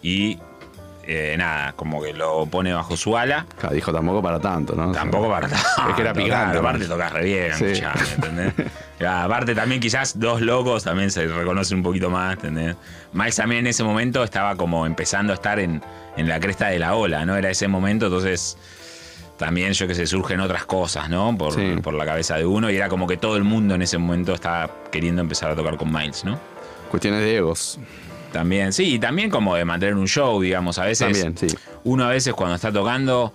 [0.02, 0.38] y
[1.04, 3.46] eh, nada, como que lo pone bajo su ala.
[3.58, 4.92] Claro, dijo tampoco para tanto, ¿no?
[4.92, 5.66] Tampoco para tanto.
[5.90, 7.64] Es que era picante, Aparte tocas re bien, Sí.
[7.66, 8.54] escuchame, ¿entendés?
[9.00, 12.76] Ya, aparte también quizás dos locos también se reconocen un poquito más, ¿entendés?
[13.12, 15.82] Miles también en ese momento estaba como empezando a estar en,
[16.16, 17.34] en la cresta de la ola, ¿no?
[17.36, 18.56] Era ese momento, entonces
[19.38, 21.36] también yo que sé, surgen otras cosas, ¿no?
[21.36, 21.74] Por, Sí.
[21.82, 24.34] por la cabeza de uno y era como que todo el mundo en ese momento
[24.34, 26.38] estaba queriendo empezar a tocar con Miles, ¿no?
[26.88, 27.80] Cuestiones de egos.
[28.32, 31.54] También, sí, y también como de mantener un show, digamos, a veces También, sí.
[31.84, 33.32] uno a veces cuando está tocando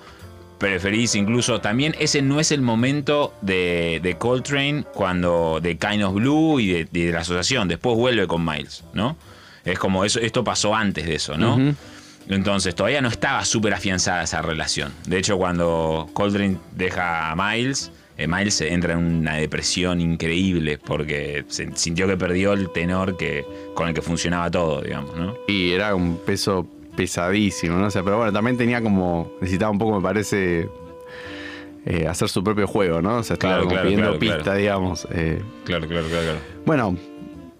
[0.57, 6.15] preferís incluso también ese no es el momento de, de Coltrane cuando de Kind of
[6.15, 9.15] Blue y de, de la asociación después vuelve con Miles no
[9.63, 11.75] es como eso esto pasó antes de eso no
[12.29, 14.91] entonces todavía no estaba súper afianzada esa relación.
[15.05, 21.45] De hecho cuando Coltrane deja a Miles eh, Miles entra en una depresión increíble porque
[21.47, 25.71] se sintió que perdió el tenor que con el que funcionaba todo digamos no Y
[25.71, 27.85] era un peso pesadísimo, ¿no?
[27.87, 29.31] O sea, pero bueno, también tenía como.
[29.39, 30.67] Necesitaba un poco, me parece.
[31.85, 33.17] eh, hacer su propio juego, ¿no?
[33.17, 35.07] O sea, estaba Claro, pidiendo claro, pista, digamos.
[35.11, 35.39] eh.
[35.63, 36.97] claro claro claro claro Bueno,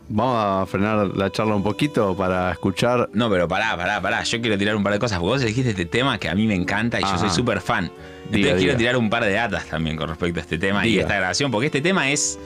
[0.10, 3.10] vamos a frenar la charla un poquito para escuchar.
[3.14, 4.24] No, pero pará, pará, pará.
[4.24, 5.20] Yo quiero tirar un par de cosas.
[5.20, 7.86] Porque vos elegiste este tema que a mí me encanta y yo soy súper fan.
[7.86, 8.78] Entonces Diga, quiero diga.
[8.78, 11.04] tirar un par de datas también con respecto a este tema y Diga.
[11.04, 11.52] esta grabación.
[11.52, 12.40] Porque este tema es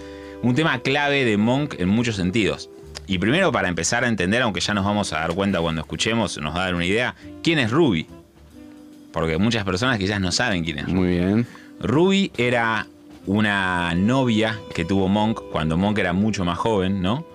[0.43, 2.69] un tema clave de Monk en muchos sentidos.
[3.07, 6.37] Y primero, para empezar a entender, aunque ya nos vamos a dar cuenta cuando escuchemos,
[6.39, 8.05] nos va a dar una idea, ¿quién es Ruby?
[9.11, 10.95] Porque muchas personas quizás no saben quién es Ruby.
[10.95, 11.47] Muy bien.
[11.81, 12.87] Ruby era
[13.25, 17.25] una novia que tuvo Monk cuando Monk era mucho más joven, ¿no?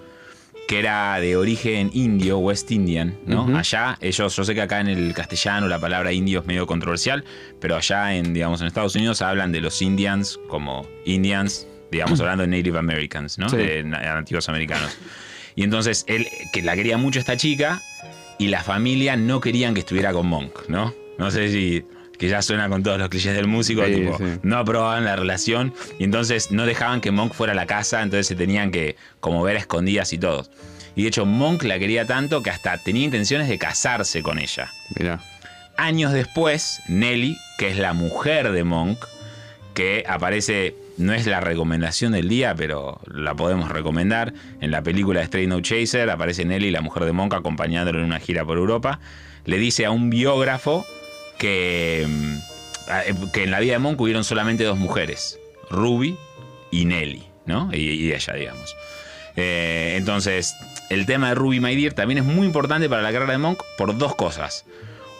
[0.66, 3.44] Que era de origen indio, West Indian, ¿no?
[3.56, 7.24] Allá, ellos, yo sé que acá en el castellano la palabra indio es medio controversial,
[7.60, 12.42] pero allá en, digamos, en Estados Unidos hablan de los Indians como Indians, digamos, hablando
[12.42, 13.48] de Native Americans, ¿no?
[13.48, 13.58] Sí.
[13.58, 14.98] De na- nativos americanos.
[15.54, 17.80] Y entonces él, que la quería mucho esta chica,
[18.38, 20.92] y la familia no querían que estuviera con Monk, ¿no?
[21.16, 21.84] No sé si.
[22.18, 24.24] Que ya suena con todos los clichés del músico, Sí, tipo, sí.
[24.42, 28.26] no aprobaban la relación y entonces no dejaban que Monk fuera a la casa, entonces
[28.26, 30.46] se tenían que como ver a escondidas y todo.
[30.94, 34.72] Y de hecho Monk la quería tanto que hasta tenía intenciones de casarse con ella.
[35.76, 38.98] Años después, Nelly, que es la mujer de Monk,
[39.74, 44.32] que aparece, no es la recomendación del día, pero la podemos recomendar.
[44.62, 48.06] En la película de Straight No Chaser aparece Nelly, la mujer de Monk, acompañándolo en
[48.06, 49.00] una gira por Europa.
[49.44, 50.86] Le dice a un biógrafo
[51.38, 55.38] que, mm, que en la vida de Monk hubieron solamente dos mujeres,
[55.70, 56.16] Ruby
[56.70, 57.70] y Nelly, ¿no?
[57.72, 58.76] Y, y ella, digamos.
[59.36, 60.56] Eh, entonces,
[60.88, 63.62] el tema de Ruby My Dear también es muy importante para la carrera de Monk
[63.76, 64.64] por dos cosas.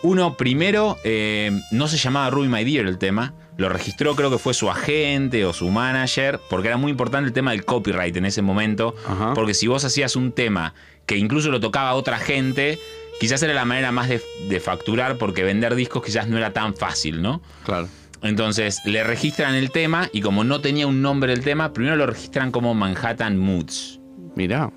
[0.02, 4.38] Uno, primero, eh, no se llamaba Ruby My Dear el tema, lo registró creo que
[4.38, 8.26] fue su agente o su manager, porque era muy importante el tema del copyright en
[8.26, 9.34] ese momento, Ajá.
[9.34, 10.74] porque si vos hacías un tema
[11.06, 12.78] que incluso lo tocaba otra gente,
[13.20, 16.74] quizás era la manera más de, de facturar, porque vender discos quizás no era tan
[16.76, 17.40] fácil, ¿no?
[17.64, 17.88] Claro.
[18.22, 22.06] Entonces le registran el tema y como no tenía un nombre el tema, primero lo
[22.06, 24.00] registran como Manhattan Moods.
[24.34, 24.70] Mirá.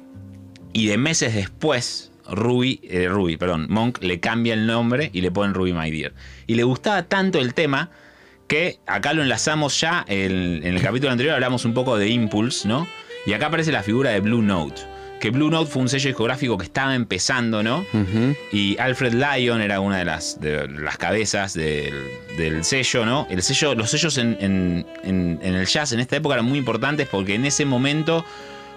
[0.71, 5.31] Y de meses después, Ruby, eh, Ruby, perdón, Monk le cambia el nombre y le
[5.31, 6.13] ponen Ruby My Dear.
[6.47, 7.89] Y le gustaba tanto el tema
[8.49, 12.85] que acá lo enlazamos ya, en el capítulo anterior hablamos un poco de Impulse, ¿no?
[13.25, 14.81] Y acá aparece la figura de Blue Note.
[15.19, 17.85] Que Blue Note fue un sello discográfico que estaba empezando, ¿no?
[18.53, 21.93] Y Alfred Lyon era una de las, de las cabezas del,
[22.37, 23.27] del sello, ¿no?
[23.29, 26.57] El sello, los sellos en, en- en- en el jazz en esta época eran muy
[26.57, 28.23] importantes porque en ese momento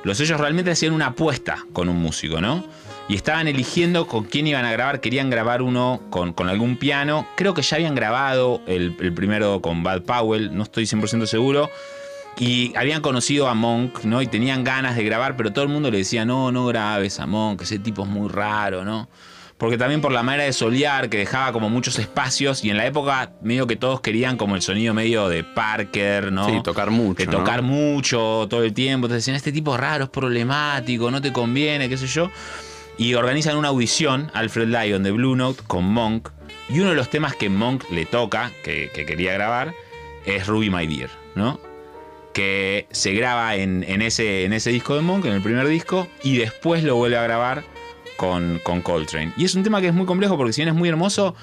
[0.04, 2.64] los sellos realmente hacían una apuesta con un músico, ¿no?
[3.08, 5.00] Y estaban eligiendo con quién iban a grabar.
[5.00, 7.26] Querían grabar uno con, con algún piano.
[7.36, 11.68] Creo que ya habían grabado el, el primero con Bad Powell, no estoy 100% seguro.
[12.38, 14.22] Y habían conocido a Monk, ¿no?
[14.22, 17.26] Y tenían ganas de grabar, pero todo el mundo le decía, no, no grabes a
[17.26, 19.08] Monk, ese tipo es muy raro, ¿no?
[19.58, 22.86] Porque también por la manera de solear, que dejaba como muchos espacios, y en la
[22.86, 26.48] época medio que todos querían como el sonido medio de Parker, ¿no?
[26.48, 27.18] Sí, tocar mucho.
[27.18, 27.38] de ¿no?
[27.38, 29.06] tocar mucho todo el tiempo.
[29.06, 32.28] Entonces decían, este tipo es raro, es problemático, no te conviene, qué sé yo.
[33.02, 36.28] Y organizan una audición, Alfred Lyon de Blue Note, con Monk.
[36.68, 39.74] Y uno de los temas que Monk le toca, que, que quería grabar,
[40.24, 41.58] es Ruby My Dear, ¿no?
[42.32, 46.06] Que se graba en, en ese, en ese disco de Monk, en el primer disco,
[46.22, 47.64] y después lo vuelve a grabar
[48.16, 49.32] con, con Coltrane.
[49.36, 51.34] Y es un tema que es muy complejo porque si bien es muy hermoso,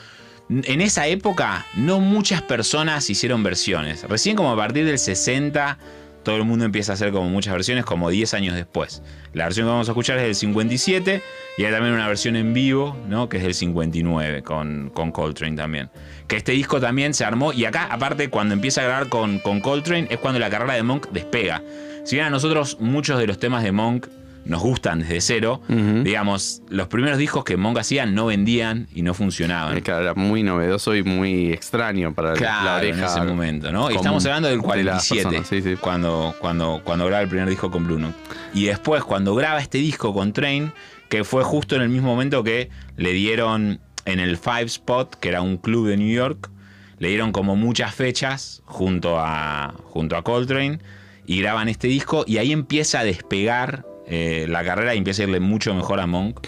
[0.48, 4.04] en esa época no muchas personas hicieron versiones.
[4.04, 5.78] Recién como a partir del 60
[6.24, 9.02] todo el mundo empieza a hacer como muchas versiones como 10 años después.
[9.34, 11.22] La versión que vamos a escuchar es del 57
[11.58, 13.30] y hay también una versión en vivo, ¿no?
[13.30, 15.90] que es del 59 con, con Coltrane también.
[16.28, 19.62] Que este disco también se armó y acá aparte cuando empieza a grabar con, con
[19.62, 21.62] Coltrane es cuando la carrera de Monk despega.
[22.04, 24.08] Si bien a nosotros muchos de los temas de Monk
[24.46, 29.14] nos gustan desde cero, digamos, los primeros discos que Monk hacía no vendían y no
[29.14, 29.78] funcionaban.
[29.78, 32.98] Es que era muy novedoso y muy extraño para la Claro, oreja.
[33.00, 33.92] en ese momento, ¿no?
[33.92, 35.76] Y estamos hablando del de las 47, personas, sí, sí.
[35.76, 38.16] Cuando, cuando, cuando graba el primer disco con Blue Note.
[38.54, 40.72] Y después, cuando graba este disco con Train,
[41.10, 45.30] que fue justo en el mismo momento que le dieron en el Five Spot, que
[45.30, 46.50] era un club de New York,
[46.98, 50.80] le dieron como muchas fechas junto a, junto a Coltrane
[51.26, 55.26] y graban este disco y ahí empieza a despegar eh, la carrera y empieza a
[55.26, 56.40] irle mucho mejor a Monk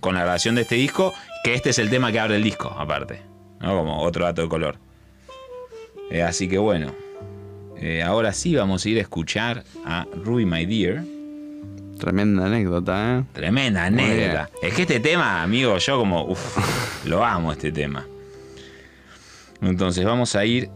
[0.00, 2.74] con la grabación de este disco, que este es el tema que abre el disco,
[2.78, 3.20] aparte,
[3.60, 3.76] ¿no?
[3.76, 4.78] Como otro dato de color.
[6.10, 6.94] Eh, así que bueno,
[7.76, 11.02] eh, ahora sí vamos a ir a escuchar a Ruby My Dear.
[11.98, 13.24] Tremenda anécdota, ¿eh?
[13.32, 14.50] Tremenda anécdota.
[14.62, 18.06] Es que este tema, amigo, yo como, uff, lo amo este tema.
[19.60, 20.70] Entonces vamos a ir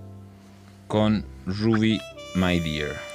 [0.88, 2.00] con Ruby
[2.34, 3.11] My Dear.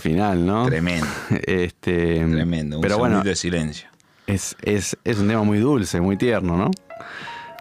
[0.00, 0.66] Final, ¿no?
[0.66, 1.06] tremendo,
[1.46, 2.76] Este, tremendo.
[2.76, 3.88] Un pero bueno, de silencio.
[4.26, 6.70] es, es, es un tema muy dulce, muy tierno, ¿no?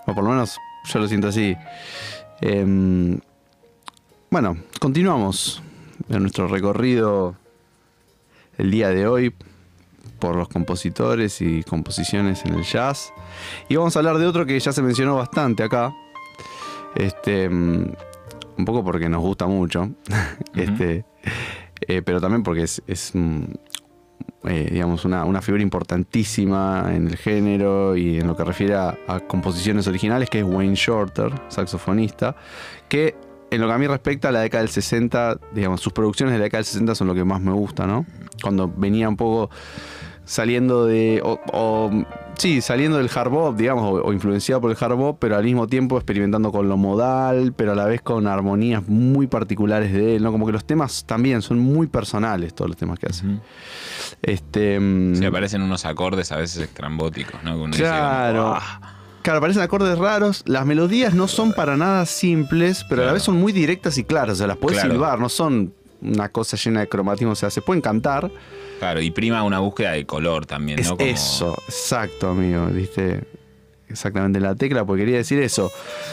[0.06, 1.56] O por lo menos yo lo siento así.
[2.41, 3.19] Em,
[4.32, 5.62] bueno, continuamos
[6.10, 7.36] en nuestro recorrido
[8.58, 9.34] el día de hoy
[10.19, 13.13] por los compositores y composiciones en el jazz.
[13.69, 15.95] Y vamos a hablar de otro que ya se mencionó bastante acá.
[16.95, 17.91] Este, mm,
[18.58, 19.89] un poco porque nos gusta mucho.
[20.56, 21.06] este,
[21.89, 23.41] eh, pero también porque es, mm,
[24.43, 28.95] eh, digamos, una, una figura importantísima en el género y en lo que refiere a,
[29.08, 32.36] a composiciones originales, que es Wayne Shorter, saxofonista,
[32.88, 33.15] que
[33.49, 36.38] en lo que a mí respecta a la década del 60, digamos, sus producciones de
[36.38, 38.06] la década del 60 son lo que más me gusta, ¿no?
[38.39, 39.49] Cuando venía un poco
[40.30, 41.22] saliendo de.
[41.24, 41.92] O, o,
[42.38, 45.44] sí, saliendo del hard bop, digamos, o, o influenciado por el hard bop, pero al
[45.44, 50.18] mismo tiempo experimentando con lo modal, pero a la vez con armonías muy particulares de
[50.18, 50.32] él, ¿no?
[50.32, 53.26] Como que los temas también son muy personales, todos los temas que hace.
[53.26, 53.39] Ujú.
[54.22, 54.80] Este.
[54.80, 57.56] mm, Sí, aparecen unos acordes a veces estrambóticos, ¿no?
[57.56, 58.54] Uno dice como, Claro.
[58.56, 58.96] "Ah".
[59.24, 60.44] Claro, parecen acordes raros.
[60.46, 63.13] Las melodías no son para nada simples, pero a la Claro.
[63.15, 64.34] vez son muy directas y claras.
[64.34, 64.94] O sea, las puedes Claro.
[64.94, 67.34] silbar, no son una cosa llena de cromatismo.
[67.34, 68.32] O sea, se pueden cantar.
[68.80, 70.98] Claro, y prima una búsqueda de color también, Es ¿no?
[70.98, 72.68] Como eso, exacto, amigo.
[72.68, 73.22] Diste
[73.89, 75.72] exactamente la tecla porque quería decir eso.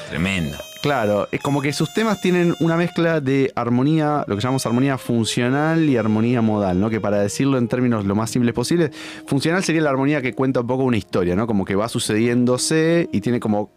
[0.09, 0.57] Tremendo.
[0.83, 4.99] Claro, es como que sus temas tienen una mezcla de armonía, lo que llamamos armonía
[4.99, 6.91] funcional y armonía modal, ¿no?
[6.91, 8.91] Que para decirlo en términos lo más simples posibles,
[9.27, 11.47] funcional sería la armonía que cuenta un poco una historia, ¿no?
[11.47, 13.71] Como que va sucediéndose y tiene como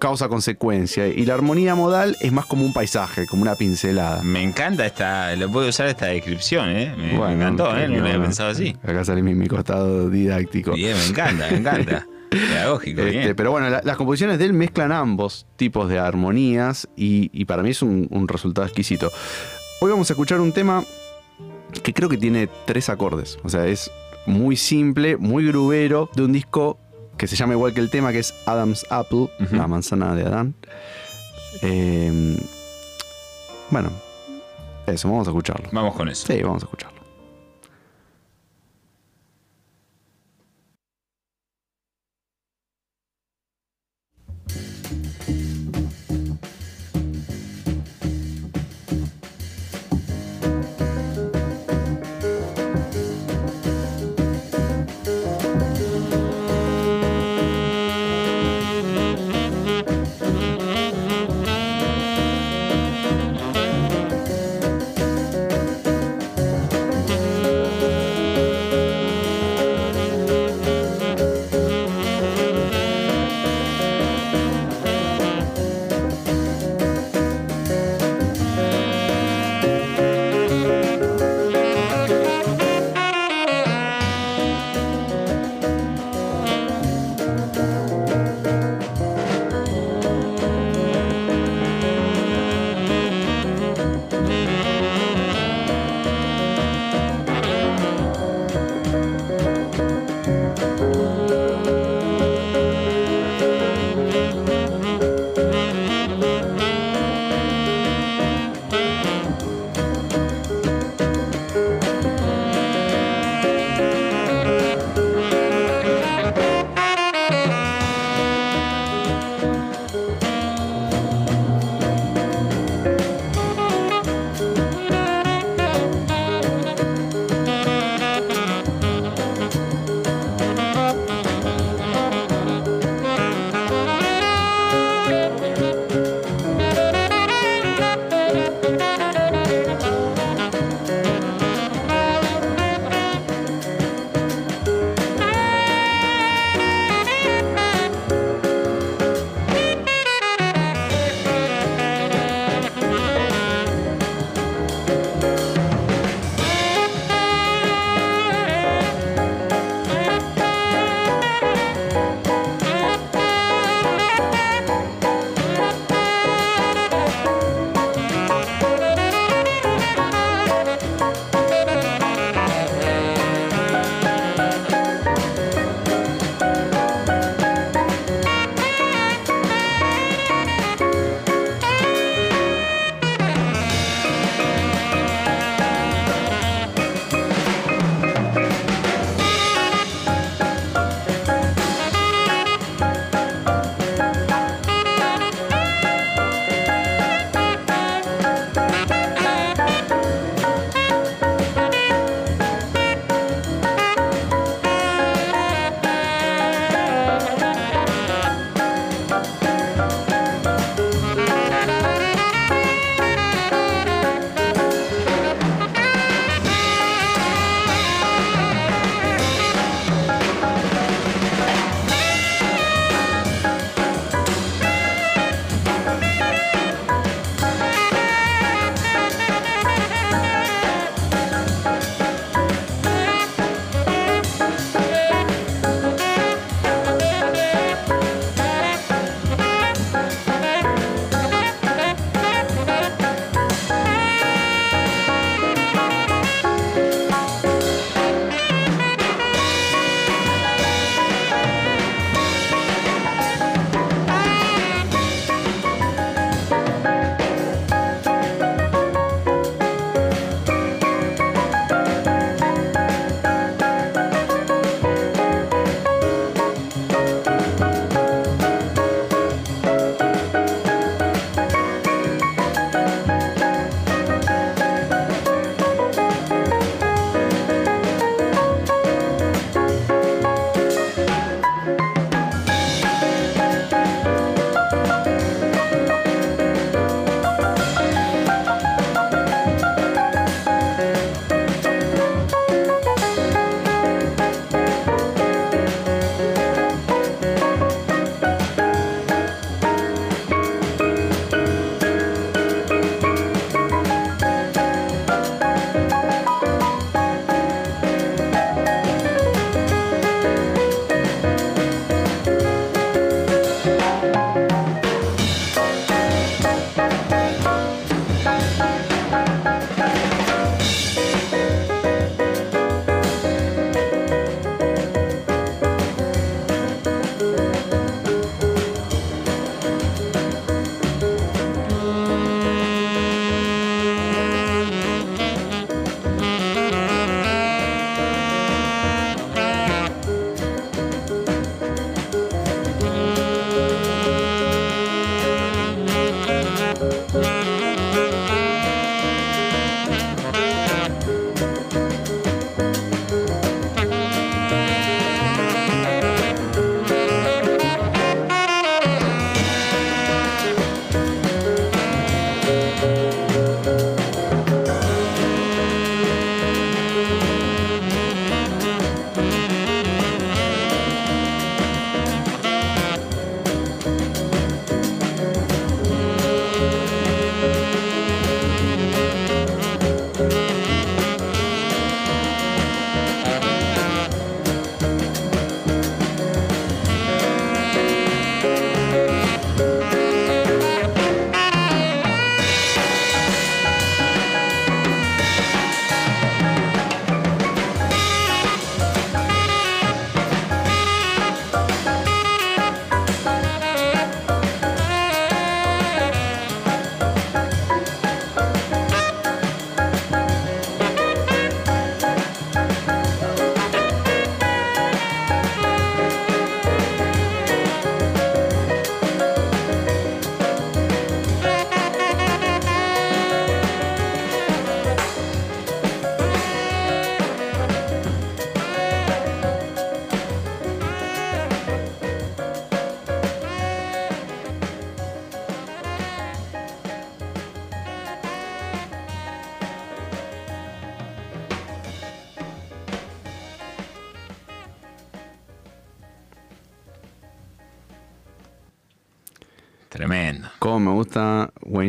[0.00, 1.06] causa-consecuencia.
[1.06, 4.22] Y la armonía modal es más como un paisaje, como una pincelada.
[4.24, 6.92] Me encanta esta, lo puedo usar esta descripción, ¿eh?
[6.96, 7.86] Me, me Bueno, encantó, ¿eh?
[7.88, 8.76] No lo había pensado así.
[8.82, 10.72] Acá sale mi, mi costado didáctico.
[10.72, 12.06] Bien, me encanta, me encanta.
[12.30, 13.34] Pedagógico, Este, bien.
[13.36, 17.62] pero bueno, la- las composiciones de él mezclan ambos tipos de armonías y, y para
[17.62, 19.10] mí es un, un resultado exquisito.
[19.80, 20.84] Hoy vamos a escuchar un tema
[21.82, 23.38] que creo que tiene tres acordes.
[23.42, 23.90] O sea, es
[24.26, 26.78] muy simple, muy grubero, de un disco
[27.20, 30.54] que se llama igual que el tema, que es Adam's Apple, la manzana de Adán.
[31.60, 32.38] Eh,
[33.68, 33.90] bueno,
[34.86, 35.68] eso, vamos a escucharlo.
[35.70, 36.26] Vamos con eso.
[36.26, 36.89] Sí, vamos a escucharlo.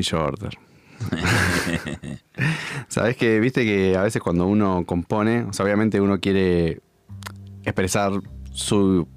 [0.01, 0.57] Wayne Shorter.
[2.87, 6.81] Sabes que, viste que a veces cuando uno compone, o sea, obviamente uno quiere
[7.63, 8.13] expresar
[8.51, 9.07] su,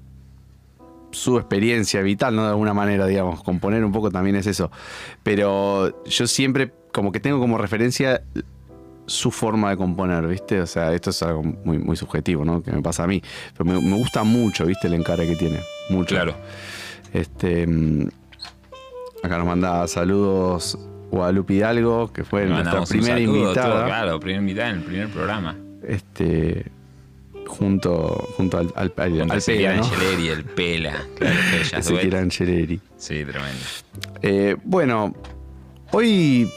[1.11, 2.43] su experiencia vital, ¿no?
[2.43, 4.71] De alguna manera, digamos, componer un poco también es eso.
[5.23, 8.23] Pero yo siempre como que tengo como referencia
[9.05, 10.61] su forma de componer, ¿viste?
[10.61, 12.63] O sea, esto es algo muy, muy subjetivo, ¿no?
[12.63, 13.21] Que me pasa a mí.
[13.55, 14.87] Pero me, me gusta mucho, ¿viste?
[14.87, 15.59] El encare que tiene.
[15.89, 16.15] Mucho.
[16.15, 16.35] Claro.
[17.13, 17.67] Este,
[19.25, 20.77] acá nos manda saludos
[21.11, 23.75] Guadalupe Hidalgo, que fue nuestra primera saludo, invitada.
[23.75, 25.55] todo, claro, primera invitada en el primer programa.
[25.87, 26.71] Este,
[27.45, 29.83] junto, junto al, al, al, al Pela, ¿no?
[29.83, 30.93] Angeleri, el Pela.
[31.17, 32.17] Claro, que.
[32.17, 32.79] Angeleri.
[32.97, 33.63] Sí, tremendo.
[34.21, 35.13] Eh, bueno,
[35.91, 36.49] hoy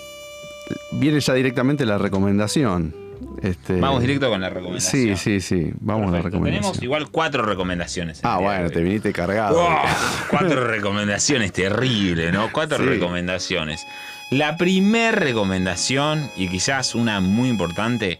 [0.92, 3.07] viene ya directamente la recomendación.
[3.42, 5.16] Este, Vamos directo con la recomendación.
[5.16, 5.72] Sí, sí, sí.
[5.80, 6.62] Vamos a la recomendación.
[6.62, 8.20] Tenemos igual cuatro recomendaciones.
[8.24, 9.66] Ah, día bueno, te viniste cargado.
[10.30, 12.50] Cuatro recomendaciones, terrible, ¿no?
[12.52, 12.84] Cuatro Sí.
[12.84, 13.86] recomendaciones.
[14.30, 18.18] La primer recomendación, y quizás una muy importante,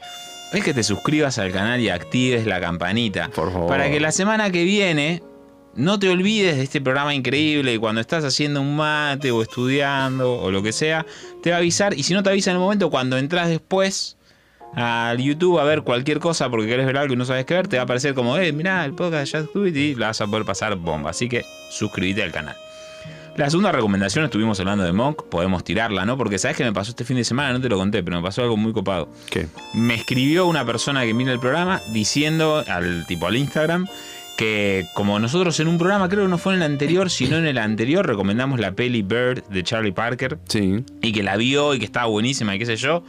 [0.53, 3.29] es que te suscribas al canal y actives la campanita.
[3.29, 3.69] Por favor.
[3.69, 5.23] Para que la semana que viene
[5.75, 10.35] no te olvides de este programa increíble y cuando estás haciendo un mate o estudiando
[10.41, 11.05] o lo que sea,
[11.43, 11.95] te va a avisar.
[11.95, 14.17] Y si no te avisa en el momento, cuando entras después
[14.75, 17.69] al YouTube a ver cualquier cosa porque querés ver algo y no sabes qué ver,
[17.69, 20.27] te va a aparecer como, eh, mirá, el podcast ya Quit y la vas a
[20.27, 21.11] poder pasar bomba.
[21.11, 22.57] Así que suscríbete al canal.
[23.37, 26.17] La segunda recomendación, estuvimos hablando de Monk, podemos tirarla, ¿no?
[26.19, 28.23] Porque sabes que me pasó este fin de semana, no te lo conté, pero me
[28.23, 29.09] pasó algo muy copado.
[29.31, 29.47] ¿Qué?
[29.75, 33.87] Me escribió una persona que mira el programa diciendo al tipo al Instagram
[34.37, 37.47] que como nosotros en un programa, creo que no fue en el anterior, sino en
[37.47, 40.85] el anterior, recomendamos la peli Bird de Charlie Parker Sí.
[41.03, 43.05] y que la vio y que estaba buenísima y qué sé yo.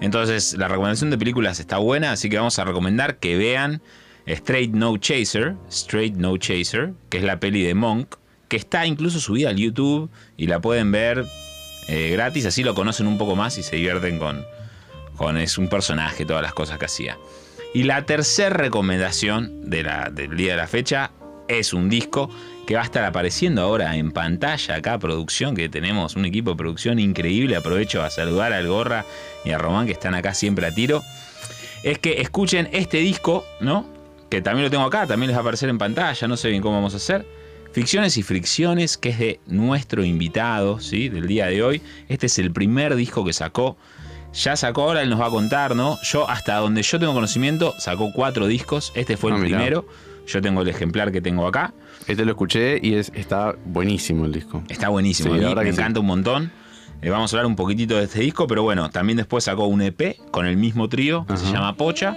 [0.00, 3.82] Entonces la recomendación de películas está buena, así que vamos a recomendar que vean
[4.26, 8.16] Straight No Chaser, Straight No Chaser, que es la peli de Monk,
[8.48, 11.24] que está incluso subida al YouTube y la pueden ver
[11.88, 14.44] eh, gratis, así lo conocen un poco más y se divierten con,
[15.16, 17.16] con es un personaje, todas las cosas que hacía.
[17.74, 21.10] Y la tercera recomendación de la- del día de la fecha
[21.48, 22.30] es un disco
[22.66, 26.56] que va a estar apareciendo ahora en pantalla acá, producción, que tenemos un equipo de
[26.56, 27.56] producción increíble.
[27.56, 29.04] Aprovecho a saludar al Gorra
[29.44, 31.02] y a Román que están acá siempre a tiro.
[31.82, 33.86] Es que escuchen este disco, ¿no?
[34.30, 36.62] Que también lo tengo acá, también les va a aparecer en pantalla, no sé bien
[36.62, 37.26] cómo vamos a hacer.
[37.72, 41.08] Ficciones y Fricciones, que es de nuestro invitado, ¿sí?
[41.08, 41.82] Del día de hoy.
[42.08, 43.76] Este es el primer disco que sacó.
[44.34, 45.98] Ya sacó ahora, él nos va a contar, ¿no?
[46.02, 48.92] Yo, hasta donde yo tengo conocimiento, sacó cuatro discos.
[48.94, 49.86] Este fue el Ah, primero.
[50.26, 51.74] Yo tengo el ejemplar que tengo acá.
[52.06, 54.62] Este lo escuché y es, está buenísimo el disco.
[54.68, 55.80] Está buenísimo, Sí, la verdad me que sí.
[55.80, 56.52] encanta un montón.
[57.00, 59.82] Eh, vamos a hablar un poquitito de este disco, pero bueno, también después sacó un
[59.82, 62.16] EP con el mismo trío que se llama Pocha.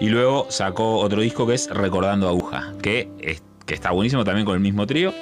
[0.00, 4.44] Y luego sacó otro disco que es Recordando Aguja, que, es- que está buenísimo también
[4.46, 5.12] con el mismo trío.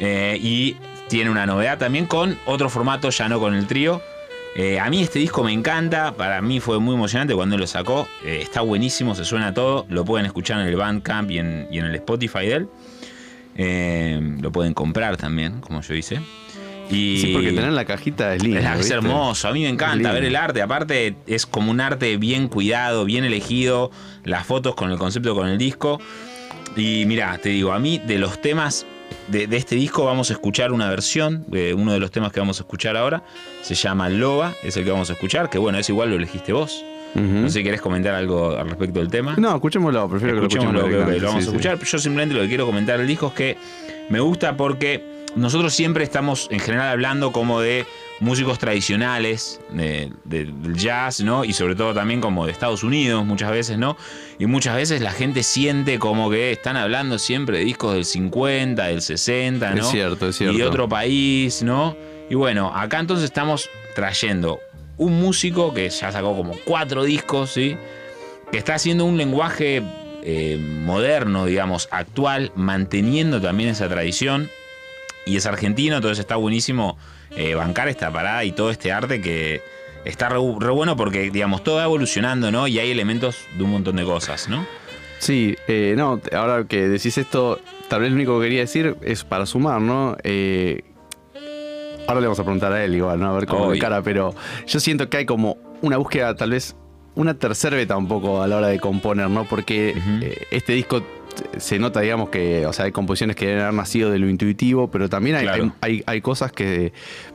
[0.00, 0.76] Eh, y
[1.08, 4.00] tiene una novedad también con otro formato, ya no con el trío.
[4.54, 7.66] Eh, a mí este disco me encanta, para mí fue muy emocionante cuando él lo
[7.66, 8.08] sacó.
[8.24, 9.84] Eh, está buenísimo, se suena todo.
[9.88, 12.68] Lo pueden escuchar en el Bandcamp y en, y en el Spotify de él.
[13.56, 16.20] Eh, lo pueden comprar también, como yo hice.
[16.90, 18.60] Y Sí, porque tener la cajita es lindo.
[18.60, 20.62] es, hermoso, a mí me encanta ver el arte.
[20.62, 23.90] Aparte, es como un arte bien cuidado, bien elegido.
[24.24, 26.00] Las fotos con el concepto con el disco.
[26.76, 28.86] Y mira, te digo, a mí de los temas
[29.28, 31.44] de, de este disco vamos a escuchar una versión.
[31.48, 33.24] de uno de los temas que vamos a escuchar ahora
[33.62, 35.50] se llama Loba, es el que vamos a escuchar.
[35.50, 36.84] Que bueno, es igual lo elegiste vos.
[37.16, 39.34] No sé si querés comentar algo al respecto del tema.
[39.38, 40.74] No, escuchémoslo, prefiero que lo escuchemos.
[40.74, 41.38] lo vamos Sí, a sí.
[41.48, 41.78] escuchar.
[41.82, 43.56] Yo simplemente lo que quiero comentar del disco es que
[44.10, 45.02] me gusta porque
[45.34, 47.84] nosotros siempre estamos en general hablando como de
[48.20, 51.44] músicos tradicionales de- de- del jazz, ¿no?
[51.44, 53.96] Y sobre todo también como de Estados Unidos muchas veces, ¿no?
[54.38, 58.86] Y muchas veces la gente siente como que están hablando siempre de discos del 50,
[58.86, 59.82] del 60, ¿no?
[59.82, 60.54] Es cierto, es cierto.
[60.54, 61.94] Y de otro país, ¿no?
[62.30, 64.60] Y bueno, acá entonces estamos trayendo
[64.96, 67.76] un músico que ya sacó como cuatro discos, ¿sí?
[68.50, 69.82] Que está haciendo un lenguaje
[70.22, 74.50] eh, moderno, digamos, actual, manteniendo también esa tradición.
[75.26, 76.96] Y es argentino, entonces está buenísimo
[77.36, 79.60] eh, bancar esta parada y todo este arte que
[80.04, 82.68] está re, bueno porque, digamos, todo va evolucionando, ¿no?
[82.68, 84.66] Y hay elementos de un montón de cosas, ¿no?
[85.18, 89.24] Sí, eh, no, ahora que decís esto, tal vez lo único que quería decir es
[89.24, 90.16] para sumar, ¿no?
[92.06, 93.30] Eh, ahora le vamos a preguntar a él igual, ¿no?
[93.30, 94.34] A ver cómo le cara, pero
[94.66, 96.76] yo siento que hay como una búsqueda, tal vez,
[97.14, 99.44] una tercera beta un poco a la hora de componer, ¿no?
[99.44, 103.62] Porque eh, este disco t- se nota, digamos, que, o sea, hay composiciones que deben
[103.62, 105.72] haber nacido de lo intuitivo, pero también hay, Claro.
[105.80, 106.92] hay, hay- hay cosas que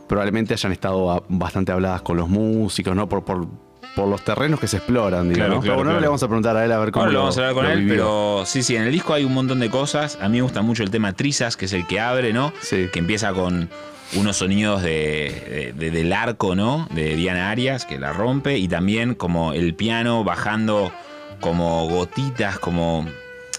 [0.07, 3.09] probablemente hayan estado a- bastante habladas con los músicos, ¿no?
[3.09, 3.47] Por, por,
[3.95, 5.36] por los terrenos que se exploran, digamos.
[5.36, 7.19] Claro, claro, pero bueno, le vamos a preguntar a él a ver cómo Ahora lo
[7.19, 7.93] vamos a hablar con lo él, vivió.
[7.95, 10.17] pero sí, sí, en el disco hay un montón de cosas.
[10.22, 12.53] A mí me gusta mucho el tema Trizas, que es el que abre, ¿no?
[12.61, 12.88] Sí.
[12.93, 13.69] Que empieza con
[14.16, 16.88] unos sonidos de, del arco, ¿no?
[16.91, 20.91] De Diana Arias, que la rompe, y también como el piano bajando
[21.39, 23.07] como gotitas, como...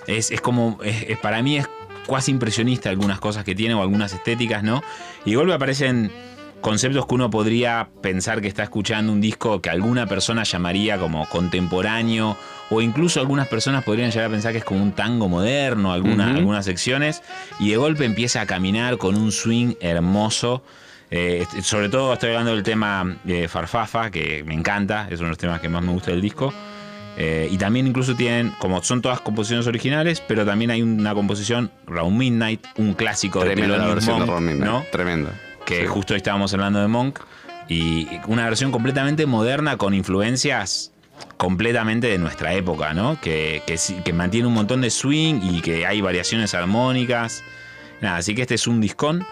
[0.06, 0.78] Es, como...
[0.82, 1.68] Es, para mí es
[2.06, 4.82] cuasi impresionista algunas cosas que tiene o algunas estéticas, ¿no?
[5.24, 6.10] Y de aparecen
[6.60, 11.28] conceptos que uno podría pensar que está escuchando un disco que alguna persona llamaría como
[11.28, 12.36] contemporáneo
[12.72, 16.64] o incluso algunas personas podrían llegar a pensar que es como un tango moderno, algunas
[16.64, 17.22] secciones,
[17.58, 20.62] y de golpe empieza a caminar con un swing hermoso.
[21.10, 25.30] Eh, sobre todo estoy hablando del tema de Farfafa, que me encanta, es uno de
[25.32, 26.54] los temas que más me gusta del disco.
[27.18, 31.70] Eh, y también incluso tienen, como son todas composiciones originales, pero también hay una composición,
[31.86, 34.82] Round Midnight, un clásico de Thelonious Monk, ¿no?
[34.90, 35.32] Tremenda
[35.64, 37.20] que justo hoy estábamos hablando de Monk,
[37.68, 40.91] y una versión completamente moderna con influencias
[41.36, 43.20] completamente de nuestra época, ¿no?
[43.20, 47.42] Que, que, mantiene un montón de swing y que hay variaciones armónicas.
[48.00, 49.26] Nada, así que este es un discón.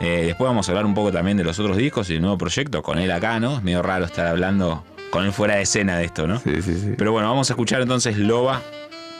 [0.00, 2.36] Eh, después vamos a hablar un poco también de los otros discos y el nuevo
[2.36, 3.58] proyecto con él acá, ¿no?
[3.58, 6.40] Es medio raro estar hablando con él fuera de escena de esto, ¿no?
[6.40, 6.94] Sí, sí, sí.
[6.98, 8.60] Pero bueno, vamos a escuchar entonces Loba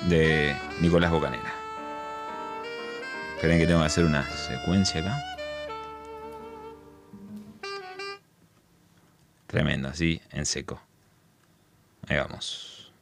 [0.09, 1.55] de Nicolás Bocanera.
[3.37, 5.23] Esperen que tengo que hacer una secuencia acá.
[9.47, 10.84] Tremendo, así en seco.
[12.09, 12.93] Ahí vamos.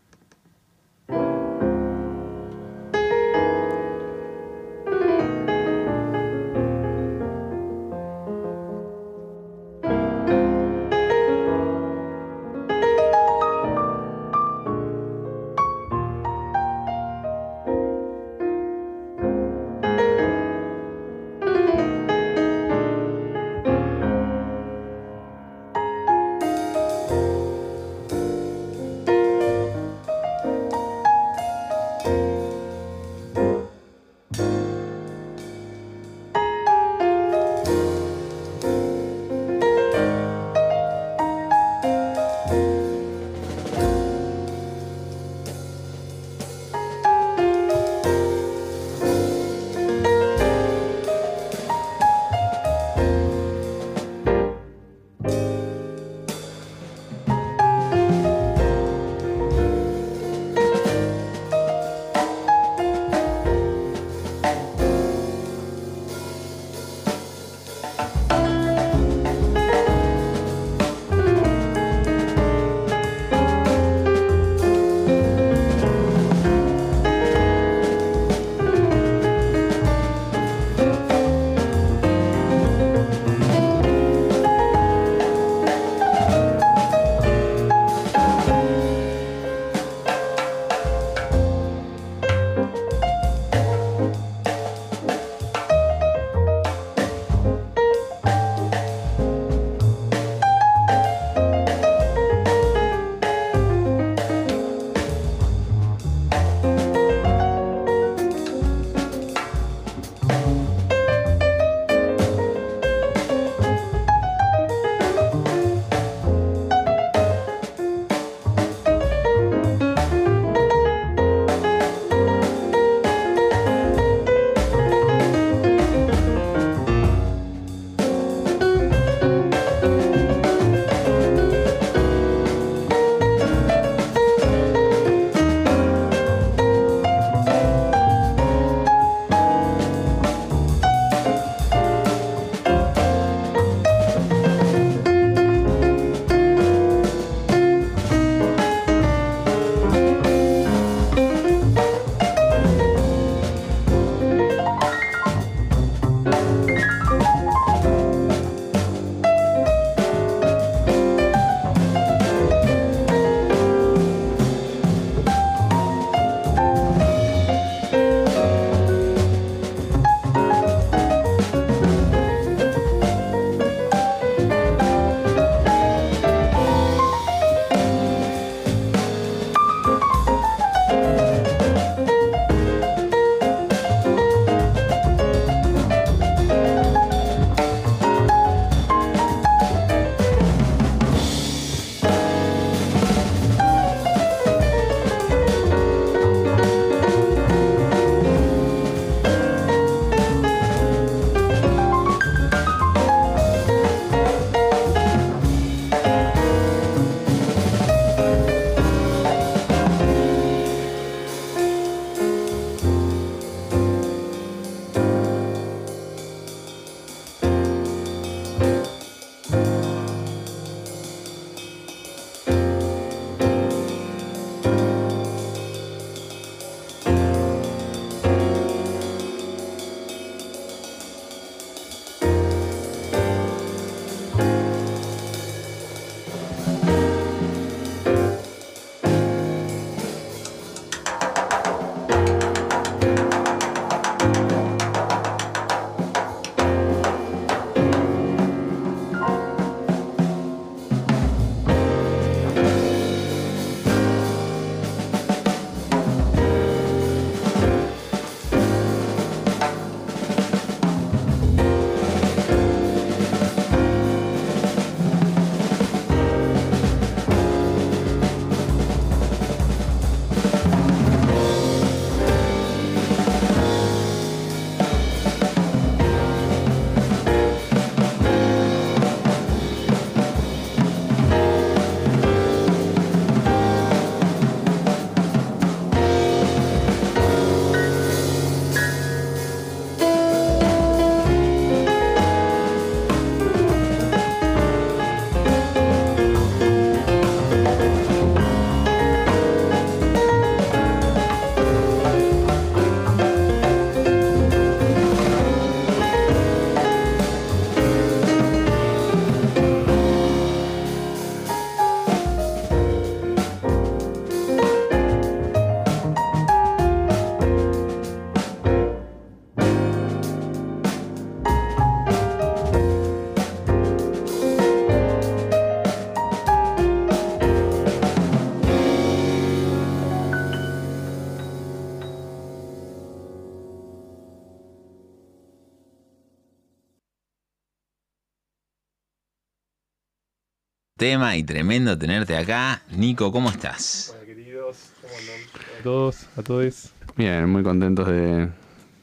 [341.03, 342.81] Tema y tremendo tenerte acá.
[342.97, 344.15] Nico, ¿cómo estás?
[344.15, 345.81] Hola queridos, ¿cómo andan?
[345.81, 346.91] A todos, a todos.
[347.17, 348.49] Bien, muy contentos de,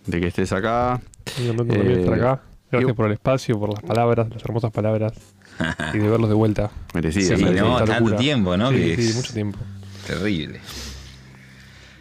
[0.05, 1.01] de que estés acá.
[1.37, 2.41] Muy contento también de estar Eh, acá.
[2.71, 5.11] Gracias yo- por el espacio, por las palabras, las hermosas palabras.
[5.93, 6.71] y de verlos de vuelta.
[6.93, 7.35] Merecido.
[7.35, 7.67] Sí, merecido.
[7.67, 7.79] ¿no?
[7.79, 8.69] Esta tanto tiempo, ¿no?
[8.71, 9.59] Sí, Que sí, es- mucho tiempo.
[10.07, 10.61] Terrible.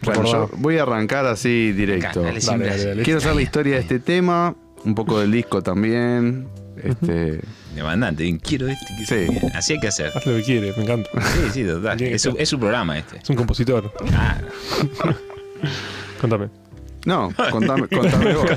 [0.03, 2.21] Bueno, yo voy a arrancar así directo.
[2.21, 2.83] Dale, siempre Dale, así.
[2.83, 3.03] dale, dale.
[3.03, 6.47] Quiero saber la historia de este tema, un poco del disco también.
[6.83, 7.41] Este,
[7.75, 8.85] Demandante, bien, quiero este.
[9.05, 9.39] quiero Sí.
[9.39, 9.51] bien.
[9.55, 10.11] Así hay que hacer.
[10.15, 11.09] Haz lo que quiere, me encanta.
[11.21, 12.01] Sí, sí, total.
[12.01, 12.41] Es su, ser.
[12.41, 13.17] es su programa este.
[13.17, 13.91] Es un compositor.
[14.07, 14.47] Claro.
[16.21, 16.49] Contame.
[17.05, 18.49] No, contame, contame vos.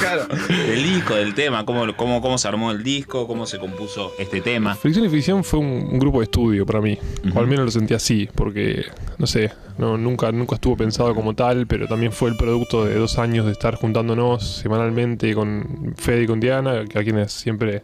[0.00, 0.26] claro.
[0.48, 4.40] El disco, del tema, cómo, cómo, cómo se armó el disco, cómo se compuso este
[4.40, 4.74] tema.
[4.74, 6.98] Fricción y Ficción fue un, un grupo de estudio para mí.
[7.34, 8.84] O al menos lo sentí así, porque,
[9.18, 12.94] no sé, no, nunca, nunca estuvo pensado como tal, pero también fue el producto de
[12.94, 17.82] dos años de estar juntándonos semanalmente con Fede y con Diana, a quienes siempre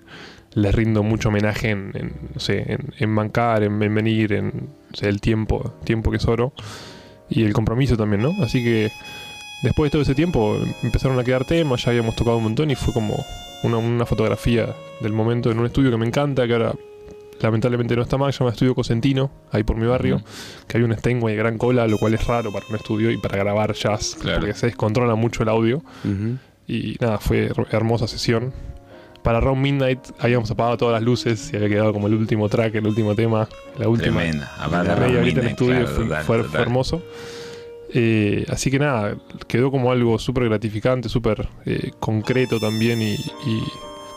[0.55, 4.71] les rindo mucho homenaje en, en, no sé, en, en bancar, en, en venir, en
[4.93, 6.53] o sea, el tiempo, tiempo que es oro,
[7.29, 8.33] y el compromiso también, ¿no?
[8.43, 8.91] Así que
[9.63, 12.75] después de todo ese tiempo empezaron a quedar temas, ya habíamos tocado un montón y
[12.77, 13.25] fue como
[13.63, 16.73] una, una fotografía del momento en un estudio que me encanta, que ahora
[17.41, 20.21] lamentablemente no está más, se llama Estudio Cosentino, ahí por mi barrio,
[20.67, 23.17] que hay un Steinway de gran cola, lo cual es raro para un estudio y
[23.19, 24.41] para grabar jazz, Claro.
[24.41, 25.83] porque se descontrola mucho el audio.
[26.67, 28.53] Y nada, fue her- hermosa sesión.
[29.23, 32.75] Para Round Midnight habíamos apagado todas las luces y había quedado como el último track,
[32.77, 33.49] el último tema,
[33.79, 34.19] la última.
[34.21, 34.53] Tremenda.
[34.59, 37.03] Aparte La de media Round en el estudio claro, fue, total, fue- hermoso.
[37.95, 39.17] Eh, así que nada,
[39.47, 43.01] quedó como algo súper gratificante, súper eh, concreto también.
[43.03, 43.63] Y, y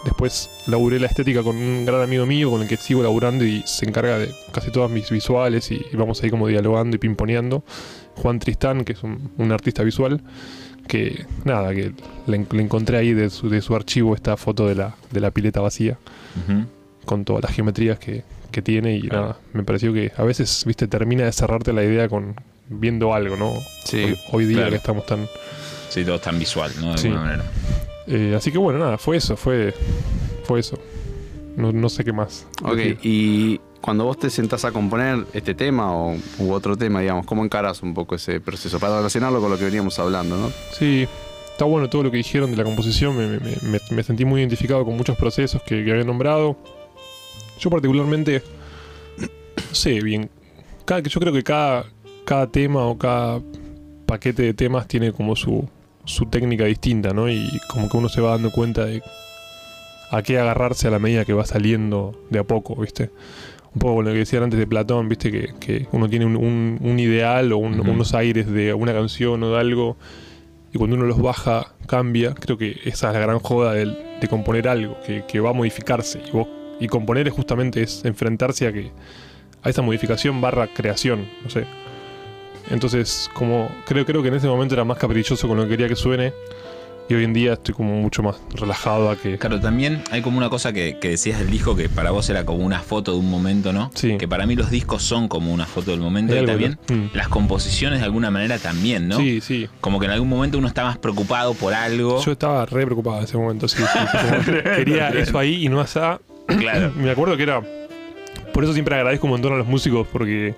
[0.04, 3.62] después laburé la estética con un gran amigo mío con el que sigo laburando y
[3.66, 5.72] se encarga de casi todas mis visuales.
[5.72, 7.64] Y, y vamos ahí como dialogando y pimponeando.
[8.18, 10.22] Juan Tristán, que es un, un artista visual.
[10.88, 11.94] Que nada, que
[12.28, 15.20] le, en- le encontré ahí de su, de su archivo esta foto de la, de
[15.22, 15.98] la pileta vacía
[16.44, 16.66] Ujú.
[17.06, 19.22] con todas las geometrías que, que tiene y Claro.
[19.22, 22.36] nada, me pareció que a veces, viste, termina de cerrarte la idea con
[22.70, 23.54] viendo algo, ¿no?
[23.86, 24.70] Sí, hoy, hoy día claro.
[24.72, 25.28] que estamos tan...
[25.90, 26.92] Sí, todo es tan visual, ¿no?
[26.94, 27.08] De Sí.
[27.08, 27.44] alguna manera.
[28.08, 29.74] eh, así que bueno, nada, fue eso, fue,
[30.46, 30.78] fue eso.
[31.58, 32.48] No, no sé qué más.
[32.64, 33.00] Ok, decir.
[33.04, 37.44] y cuando vos te sentás a componer este tema o u otro tema, digamos, ¿cómo
[37.44, 38.80] encaras un poco ese proceso?
[38.80, 40.50] Para relacionarlo con lo que veníamos hablando, ¿no?
[40.72, 41.08] Sí,
[41.52, 44.40] está bueno todo lo que dijeron de la composición, me, me- me- me sentí muy
[44.40, 46.56] identificado con muchos procesos que, que habían nombrado.
[47.62, 48.42] Yo particularmente,
[49.72, 50.30] sé bien,
[50.86, 51.86] cada, yo creo que cada,
[52.26, 53.40] cada tema o cada
[54.06, 55.70] paquete de temas tiene como su,
[56.06, 57.30] su técnica distinta, ¿no?
[57.30, 59.02] Y como que uno se va dando cuenta de
[60.12, 63.12] a qué agarrarse a la medida que va saliendo de a poco, ¿viste?
[63.74, 65.32] Un poco con lo que decían antes de Platón, ¿viste?
[65.32, 69.42] Que, que uno tiene un, un- un ideal o un- unos aires de una canción
[69.44, 69.96] o de algo
[70.74, 72.34] y cuando uno los baja cambia.
[72.34, 75.54] Creo que esa es la gran joda del- de, componer algo, que, que va a
[75.54, 76.22] modificarse.
[76.28, 76.48] Y, vos-
[76.82, 78.92] y componer es justamente es enfrentarse a que
[79.64, 81.66] a esa modificación barra creación, no sé.
[82.70, 85.88] Entonces, como creo, creo que en ese momento era más caprichoso con lo que quería
[85.88, 86.34] que suene.
[87.10, 89.38] Y hoy en día estoy como mucho más relajado a que.
[89.38, 92.46] Claro, también hay como una cosa que, que decías del disco que para vos era
[92.46, 93.92] como una foto de un momento, ¿no?
[93.96, 94.18] Sí.
[94.18, 96.80] Que para mí los discos son como una foto del momento y también.
[96.88, 97.14] Mm.
[97.14, 99.18] las composiciones de alguna manera también, ¿no?
[99.18, 99.68] Sí, sí.
[99.82, 102.24] Como que en algún momento uno está más preocupado por algo.
[102.24, 103.84] Yo estaba re preocupado en ese momento, sí.
[103.84, 106.22] sí, quería eso ahí y no allá.
[106.58, 106.92] Claro.
[106.96, 107.62] Me acuerdo que era.
[108.54, 110.56] Por eso siempre agradezco un montón a los músicos, porque.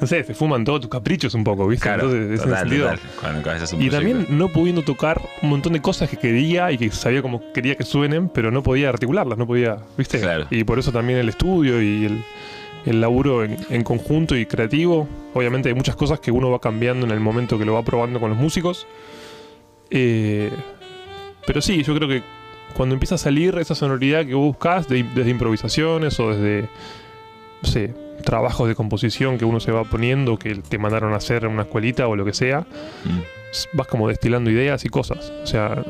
[0.00, 1.84] No sé, se fuman todos tus caprichos un poco, ¿viste?
[1.84, 2.90] Claro, Entonces, sentido.
[2.90, 3.00] total.
[3.20, 7.22] Cuando Y también no pudiendo tocar un montón de cosas que quería y que sabía
[7.22, 10.20] cómo quería que suenen, pero no podía articularlas, no podía, ¿viste?
[10.20, 10.46] Claro.
[10.50, 12.24] Y por eso también el estudio y el,
[12.86, 15.08] el laburo en, en conjunto y creativo.
[15.32, 18.18] Obviamente hay muchas cosas que uno va cambiando en el momento que lo va probando
[18.18, 18.86] con los músicos.
[19.90, 20.50] Eh,
[21.46, 22.22] pero sí, yo creo que
[22.76, 26.68] cuando empieza a salir esa sonoridad que vos buscás, de- desde improvisaciones o desde,
[27.62, 27.94] no sé,
[28.24, 31.62] trabajos de composición que uno se va poniendo, que te mandaron a hacer en una
[31.62, 32.60] escuelita o lo que sea,
[33.04, 33.18] Mm.
[33.74, 35.30] vas como destilando ideas y cosas.
[35.42, 35.82] O sea,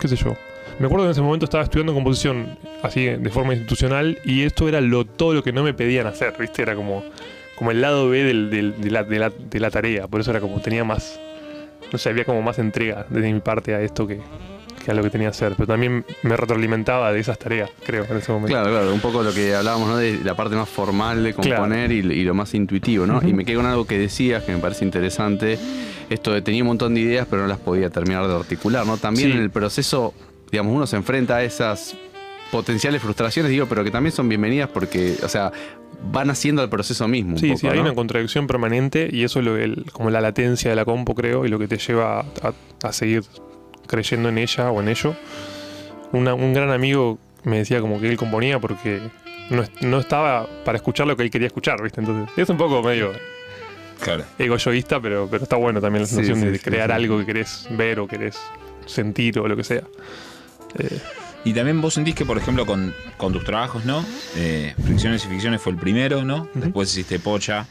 [0.00, 0.36] qué sé yo.
[0.78, 4.68] Me acuerdo que en ese momento estaba estudiando composición así de forma institucional y esto
[4.68, 6.60] era lo, todo lo que no me pedían hacer, ¿viste?
[6.62, 7.02] Era como,
[7.56, 10.06] como el lado B del- del- de, la, de la- de la tarea.
[10.06, 11.18] Por eso era como tenía más,
[11.90, 14.20] no sé, había como más entrega desde mi parte a esto que,
[14.86, 15.52] que a lo que tenía que hacer.
[15.56, 18.52] Pero también me retroalimentaba de esas tareas, creo, en ese momento.
[18.56, 19.96] Claro, claro, un poco lo que hablábamos, ¿no?
[19.98, 23.20] De la parte más formal de componer y, y lo más intuitivo, ¿no?
[23.26, 25.58] Y me quedo con algo que decías que me parece interesante.
[26.08, 28.96] Esto de tenía un montón de ideas, pero no las podía terminar de articular, ¿no?
[28.96, 29.36] También Sí.
[29.36, 30.14] en el proceso,
[30.52, 31.96] digamos, uno se enfrenta a esas
[32.52, 35.50] potenciales frustraciones, digo, pero que también son bienvenidas porque, o sea,
[36.12, 37.32] van haciendo el proceso mismo.
[37.32, 37.82] un Sí, poco, sí, hay ¿no?
[37.82, 41.44] una contradicción permanente y eso es lo, el- como la latencia de la compo, creo,
[41.44, 42.52] y lo que te lleva a,
[42.84, 43.24] a seguir
[43.86, 45.14] creyendo en ella o en ello.
[46.12, 49.00] Una- un gran amigo me decía como que él componía porque
[49.50, 52.00] no, es- no estaba para escuchar lo que él quería escuchar, ¿viste?
[52.00, 53.12] Entonces, es un poco medio
[54.00, 54.24] Claro.
[54.38, 56.94] egoísta, pero, pero está bueno también la sensación sí, de crear sí.
[56.94, 58.38] algo que querés ver o querés
[58.86, 59.82] sentir o lo que sea.
[60.78, 60.98] Eh,
[61.44, 64.04] Y también vos sentís que, por ejemplo, con, con tus trabajos, ¿no?
[64.36, 66.48] Eh, Fricciones y Ficciones fue el primero, ¿no?
[66.54, 67.66] Después hiciste Pocha.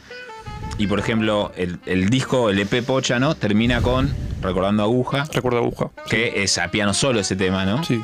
[0.78, 3.36] Y, por ejemplo, el, el disco, el EP Pocha, ¿no?
[3.36, 5.90] Termina con Recordando Aguja, recuerdo aguja.
[6.10, 7.84] que es a piano solo ese tema, ¿no?
[7.84, 8.02] Sí.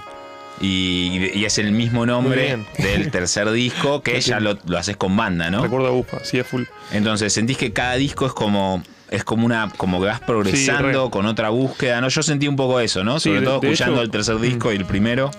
[0.60, 5.18] Y, y es el mismo nombre del tercer disco que ya lo, lo haces con
[5.18, 5.64] banda, ¿no?
[5.64, 6.64] Recuerdo aguja, sí, es full.
[6.92, 11.10] Entonces, sentís que cada disco es como es como una como que vas progresando re.
[11.12, 12.08] con otra búsqueda, ¿no?
[12.08, 13.20] Yo sentí un poco eso, ¿no?
[13.20, 15.32] Sí, Sobre de- todo de escuchando hecho, el tercer disco y el primero.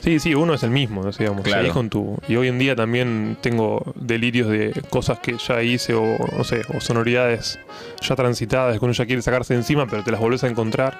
[0.00, 1.42] Sí, sí, uno es el mismo, digamos.
[1.42, 1.72] Claro.
[1.72, 6.04] con tu, y hoy en día también tengo delirios de cosas que ya hice o,
[6.36, 7.58] no sé, o sonoridades
[8.00, 10.96] ya transitadas que uno ya quiere sacarse de encima, pero te las volvés a encontrar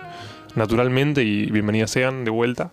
[0.56, 2.70] naturalmente y bienvenidas sean de vuelta.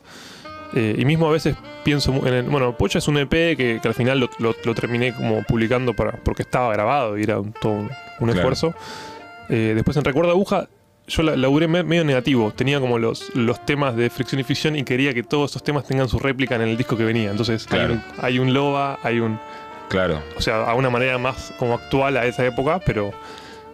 [0.76, 3.88] Eh, y mismo a veces pienso en el, bueno, Pocha es un EP que, que
[3.88, 7.54] al final lo, lo- lo terminé como publicando para, porque estaba grabado y era un-
[7.54, 7.90] todo un, un
[8.32, 8.34] Claro.
[8.34, 8.74] esfuerzo.
[9.50, 10.68] Eh, después en Recuerdo Aguja
[11.08, 12.52] yo la laburé me- medio negativo.
[12.56, 15.86] Tenía como los, los temas de fricción y ficción y quería que todos esos temas
[15.86, 17.32] tengan su réplica en el disco que venía.
[17.32, 19.40] Entonces hay un- hay un loba, hay un.
[19.90, 20.22] Claro.
[20.38, 23.12] O sea, a una manera más como actual a esa época, pero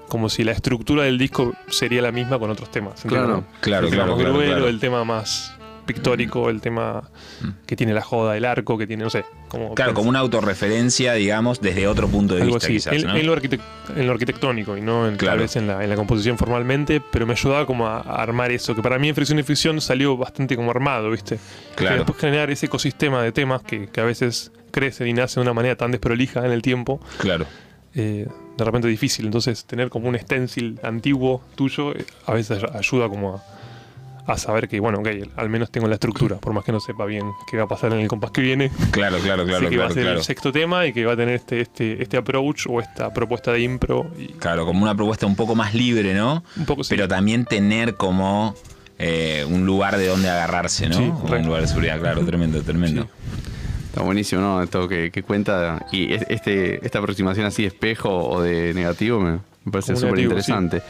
[0.08, 3.02] como si la estructura del disco sería la misma con otros temas.
[3.06, 3.44] Claro.
[3.62, 4.68] Claro, el tema claro, más claro, gruero, claro.
[4.68, 5.54] el tema más
[5.94, 7.04] pictórico, el tema
[7.42, 7.48] Mm.
[7.66, 9.26] que tiene la joda, el arco, que tiene, no sé.
[9.48, 12.74] Como Claro, como una autorreferencia, digamos, desde otro punto de algo vista, así.
[12.76, 13.16] quizás, en, ¿no?
[13.16, 13.34] en lo
[13.96, 15.34] en lo arquitectónico y no en, Claro.
[15.38, 18.52] tal vez en la, en la composición formalmente, pero me ayudaba como a, a armar
[18.52, 21.40] eso, que para mí en Fricción y Ficción salió bastante como armado, ¿viste?
[21.76, 21.96] Claro.
[21.98, 25.54] después generar ese ecosistema de temas que, que a veces crecen y nacen de una
[25.54, 27.46] manera tan desprolija en el tiempo, Claro.
[27.96, 28.28] eh,
[28.58, 29.26] de repente difícil.
[29.26, 33.44] Entonces, tener como un stencil antiguo tuyo eh, a veces ay- ayuda como a,
[34.34, 37.06] a saber que, bueno, ok, al menos tengo la estructura, por más que no sepa
[37.06, 38.72] bien qué va a pasar en el compás que viene.
[38.92, 40.18] Claro, claro, claro, sé que va a ser claro.
[40.20, 43.52] el sexto tema y que va a tener este, este, este approach o esta propuesta
[43.52, 44.10] de impro.
[44.18, 46.44] Y Claro, como una propuesta un poco más libre, ¿no?
[46.58, 46.90] un poco sí.
[46.92, 48.56] Pero también tener como
[48.98, 50.96] eh, un lugar de donde agarrarse, ¿no?
[50.98, 53.04] Sí, un lugar de seguridad, claro, tremendo, tremendo.
[53.04, 53.10] Sí.
[53.88, 54.62] Está buenísimo, ¿no?
[54.62, 55.86] Esto que, que cuenta.
[55.92, 59.32] Y es- este, esta aproximación así de espejo o de negativo me,
[59.66, 60.82] me parece súper interesante.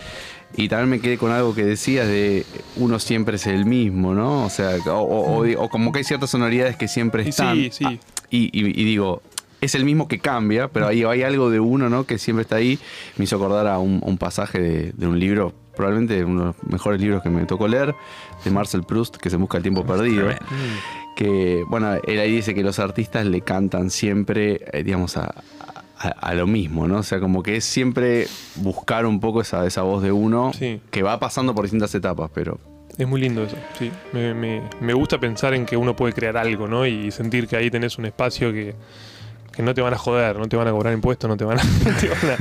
[0.58, 2.45] Y también me quedé con algo que decías de
[2.76, 4.45] uno siempre es el mismo, ¿no?
[4.45, 7.56] O sea, o, o- o- o como que hay ciertas sonoridades que siempre están.
[7.56, 7.86] sí, sí.
[7.86, 7.97] Ah,
[8.30, 9.22] y, y- y digo,
[9.62, 12.06] es el mismo que cambia, pero hay, hay algo de uno, ¿no?
[12.06, 12.80] Que siempre está ahí.
[13.18, 16.56] Me hizo acordar a un, un pasaje de, de un libro, probablemente uno de los
[16.64, 17.93] mejores libros que me tocó leer,
[18.43, 20.30] de Marcel Proust, que se busca el tiempo perdido
[21.16, 25.34] que, bueno, él ahí dice que los artistas le cantan siempre, eh, digamos, a,
[26.00, 26.97] a- a lo mismo, ¿no?
[27.00, 30.82] O sea, como que es siempre buscar un poco esa, esa voz de uno Sí.
[30.91, 32.58] que va pasando por distintas etapas, pero
[32.97, 33.91] Es muy lindo eso, sí.
[34.12, 36.86] Me, me- me gusta pensar en que uno puede crear algo, ¿no?
[36.86, 38.76] Y sentir que ahí tenés un espacio que,
[39.54, 41.60] que no te van a joder, no te van a cobrar impuestos, no te van
[41.60, 42.38] a, no te van a,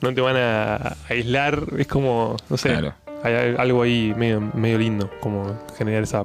[0.00, 1.64] no te van a aislar.
[1.78, 2.94] Es como, no sé, Claro.
[3.22, 6.24] hay al- algo ahí medio, medio lindo, como generar esa,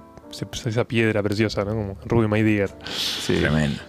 [0.66, 1.72] esa piedra preciosa, ¿no?
[1.72, 2.70] Como Ruby My Dear.
[2.86, 3.36] sí.
[3.40, 3.82] Tremendo.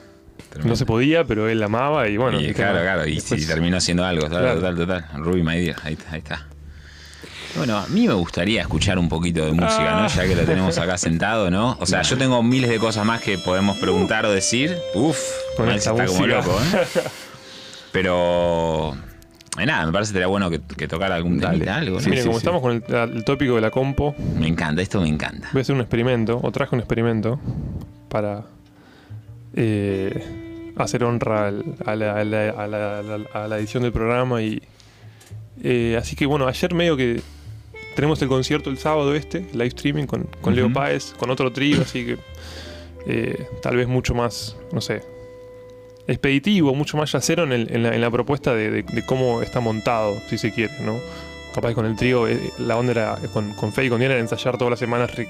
[0.50, 0.68] Tremendo.
[0.68, 2.40] No se podía, pero él la amaba y bueno.
[2.40, 4.60] Y claro, claro, y después- si terminó haciendo algo, total, Claro.
[4.60, 5.24] total, total.
[5.24, 6.46] Ruby My Dear, ahí, ahí está.
[7.56, 10.02] Bueno, a mí me gustaría escuchar un poquito de música, ¿no?
[10.04, 10.06] Ah.
[10.06, 11.76] Ya que lo tenemos acá sentado, ¿no?
[11.80, 14.76] O sea, yo tengo miles de cosas más que podemos preguntar o decir.
[14.94, 15.18] Uf,
[15.56, 17.00] Con esta está como loco, ¿eh?
[17.92, 18.94] Pero.
[19.58, 22.00] eh, nada, me parece que sería bueno que, que tocara algún temita, algo, ¿no?
[22.00, 22.46] Sí, Miren, sí, como sí.
[22.46, 25.48] estamos con el, el tópico de la compo, Me encanta, esto me encanta.
[25.52, 27.40] Voy a hacer un experimento, o traje un experimento
[28.08, 28.44] para
[29.54, 30.22] eh,
[30.76, 34.42] hacer honra al- a, la, a la- a la- a la- edición del programa.
[34.42, 34.62] y
[35.62, 37.20] eh, Así que bueno, ayer medio que
[37.94, 40.72] tenemos el concierto el sábado este, live streaming con, con Leo.
[40.72, 42.18] Páez, con otro trío, así que
[43.06, 45.02] eh, tal vez mucho más, no sé,
[46.06, 49.42] expeditivo, mucho más yacero en, el- en la, en la propuesta de, de- de cómo
[49.42, 50.98] está montado, si se quiere, ¿no?
[51.54, 54.22] Capaz con el trío, eh, la onda era, con, con Fe y con Diana era
[54.22, 55.28] ensayar todas las semanas re-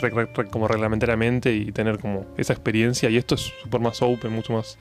[0.00, 3.10] re- re- re- como reglamentariamente y tener como esa experiencia.
[3.10, 4.78] Y esto es súper más open, mucho más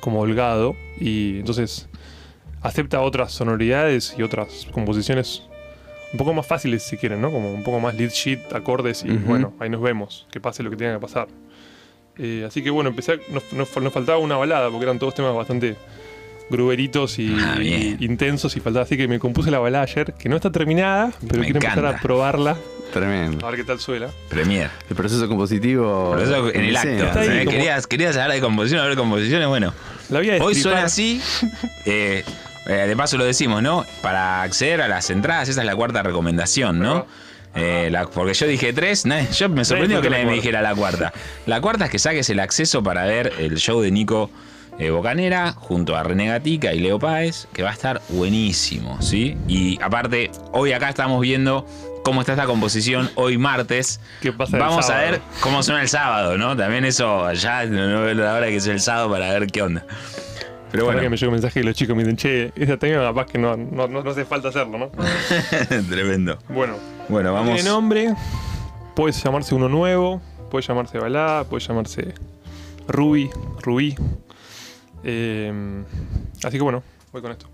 [0.00, 0.76] como holgado.
[1.00, 1.88] Y entonces
[2.62, 5.42] acepta otras sonoridades y otras composiciones
[6.12, 7.32] un poco más fáciles si quieren, ¿no?
[7.32, 10.70] Como un poco más lead sheet, acordes y bueno, ahí nos vemos, que pase lo
[10.70, 11.26] que tenga que pasar.
[12.18, 15.12] Eh, así que bueno, empecé, a- nos, nos- nos faltaba una balada porque eran todos
[15.14, 15.74] temas bastante
[16.50, 18.84] gruberitos y, Ah, y intensos y faltaba.
[18.84, 21.86] Así que me compuse la balada ayer, que no está terminada, pero Me quiero empezar
[21.86, 22.56] a probarla,
[22.92, 23.44] Tremendo.
[23.46, 24.08] a ver qué tal suena.
[24.28, 24.70] Premier.
[24.88, 26.10] El proceso compositivo.
[26.10, 26.88] Por eso en el acto.
[26.90, 27.08] escena.
[27.08, 27.44] Está ahí ¿eh?
[27.44, 29.72] como- Querías, querías hablar de composición, hablar de composiciones, bueno.
[30.10, 31.20] La voy a Hoy suena así.
[31.86, 32.22] eh,
[32.66, 33.84] eh, de paso lo decimos, ¿no?
[34.02, 37.06] Para acceder a las entradas, esa es la cuarta recomendación, ¿no?
[37.56, 40.74] Eh, la- porque yo dije tres, nadie- yo me sorprendió que nadie me dijera la
[40.74, 41.12] cuarta.
[41.46, 44.30] La cuarta es que saques el acceso para ver el show de Nico
[44.78, 49.36] eh, Bocanera junto a René Gatica y Leo Páez, que va a estar buenísimo, ¿sí?
[49.48, 51.66] Y aparte, hoy acá estamos viendo
[52.04, 54.00] cómo está esta composición hoy martes.
[54.20, 56.56] ¿Qué pasa el Vamos a ver cómo suena el sábado, ¿no?
[56.56, 59.86] También eso, ya no veo la hora que es el sábado para ver qué onda.
[60.70, 63.04] Pero bueno, que me llegó un mensaje y los chicos me dicen, che, esa técnica
[63.04, 64.90] capaz que no, no, no, no hace falta hacerlo, ¿no?
[65.88, 66.36] tremendo.
[66.48, 66.74] Bueno,
[67.08, 67.54] Bueno, no vamos.
[67.54, 68.12] tiene nombre,
[68.96, 70.20] puede llamarse uno nuevo,
[70.50, 72.14] puede llamarse balada, puede llamarse
[72.88, 73.30] Ruby,
[73.62, 73.94] Rubí.
[75.04, 75.84] Eh,
[76.42, 76.82] así que bueno,
[77.12, 77.46] voy con esto.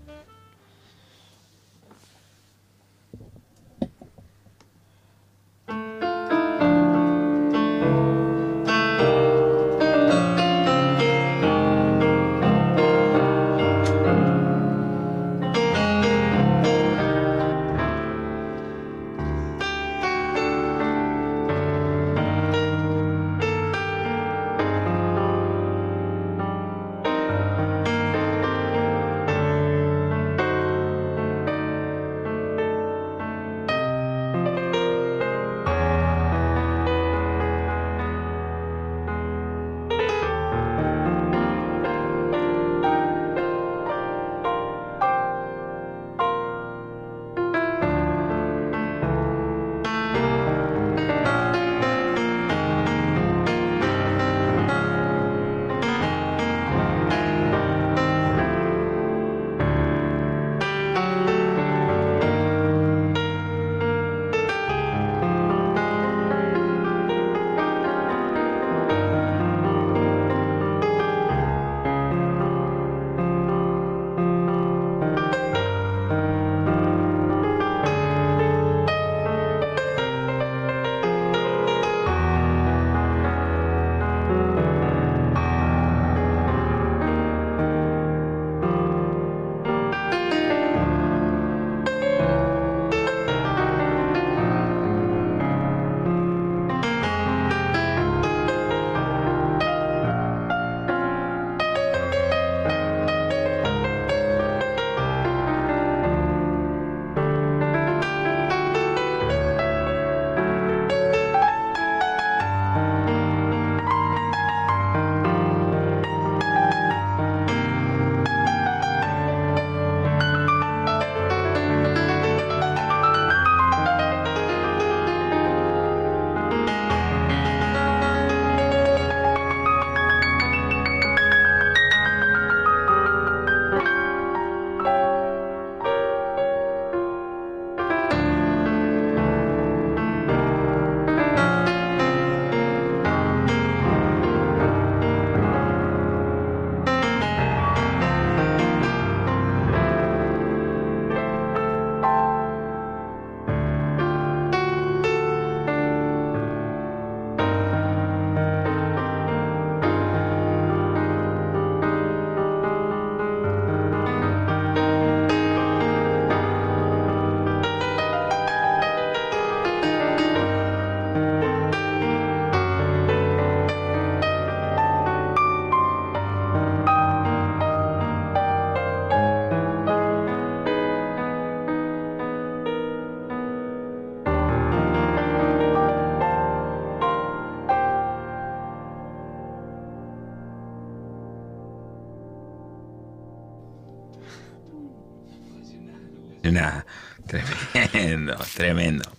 [198.55, 199.09] Tremendo.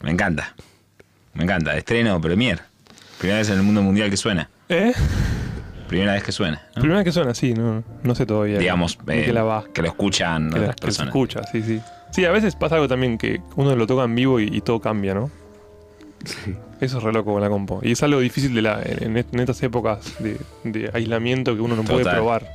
[0.00, 0.54] Me encanta.
[1.34, 1.76] Me encanta.
[1.76, 2.60] Estreno Premier.
[3.18, 4.48] Primera vez en el mundo mundial que suena.
[4.68, 4.92] ¿Eh?
[5.88, 6.62] Primera vez que suena.
[6.74, 6.80] ¿no?
[6.82, 8.58] Primera vez que suena, sí, no, no sé todavía.
[8.58, 9.64] Digamos, eh, que la va.
[9.72, 11.08] que lo escuchan Que, la- otras que se personas.
[11.14, 11.80] escucha, sí, sí.
[12.10, 14.80] Sí, a veces pasa algo también que uno lo toca en vivo y, y todo
[14.80, 15.30] cambia, ¿no?
[16.24, 16.54] Sí.
[16.80, 17.80] Eso es re loco con la compo.
[17.82, 21.76] Y es algo difícil de la, en, en estas épocas de, de aislamiento que uno
[21.76, 22.46] no puede probar.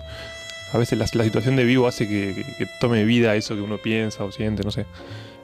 [0.73, 3.61] A veces la, la situación de vivo hace que, que- que tome vida eso que
[3.61, 4.85] uno piensa o siente, no sé.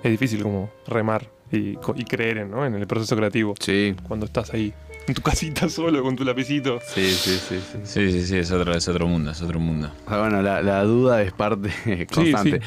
[0.06, 2.64] Es difícil como remar y, co- y creer en, ¿no?
[2.64, 3.56] en el proceso creativo.
[3.60, 4.72] Sí, Cuando estás ahí,
[5.08, 6.80] en tu casita solo, con tu lapicito.
[6.94, 7.60] sí, sí, sí.
[7.60, 7.80] sí.
[7.84, 9.92] Sí, sí, sí, es otro, es otro mundo, es otro mundo.
[10.06, 11.72] O sea, bueno, la, la duda es parte
[12.14, 12.62] constante.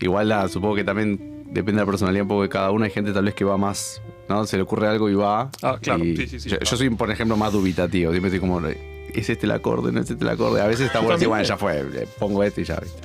[0.00, 2.84] Igual la, supongo que también depende de la personalidad un poco de cada uno.
[2.84, 4.46] Hay gente tal vez que va más, ¿no?
[4.46, 5.50] Se le ocurre algo y va.
[5.62, 6.48] Ah, claro, y sí, sí, sí.
[6.48, 8.12] Yo, yo soy, por ejemplo, más dubitativo.
[8.12, 9.90] Siempre estoy como, ¿es este el acorde?
[9.90, 10.60] ¿No es este el acorde?
[10.60, 11.30] A veces está bueno decir, también.
[11.30, 13.00] bueno, ya fue, le pongo este y ya, ¿viste?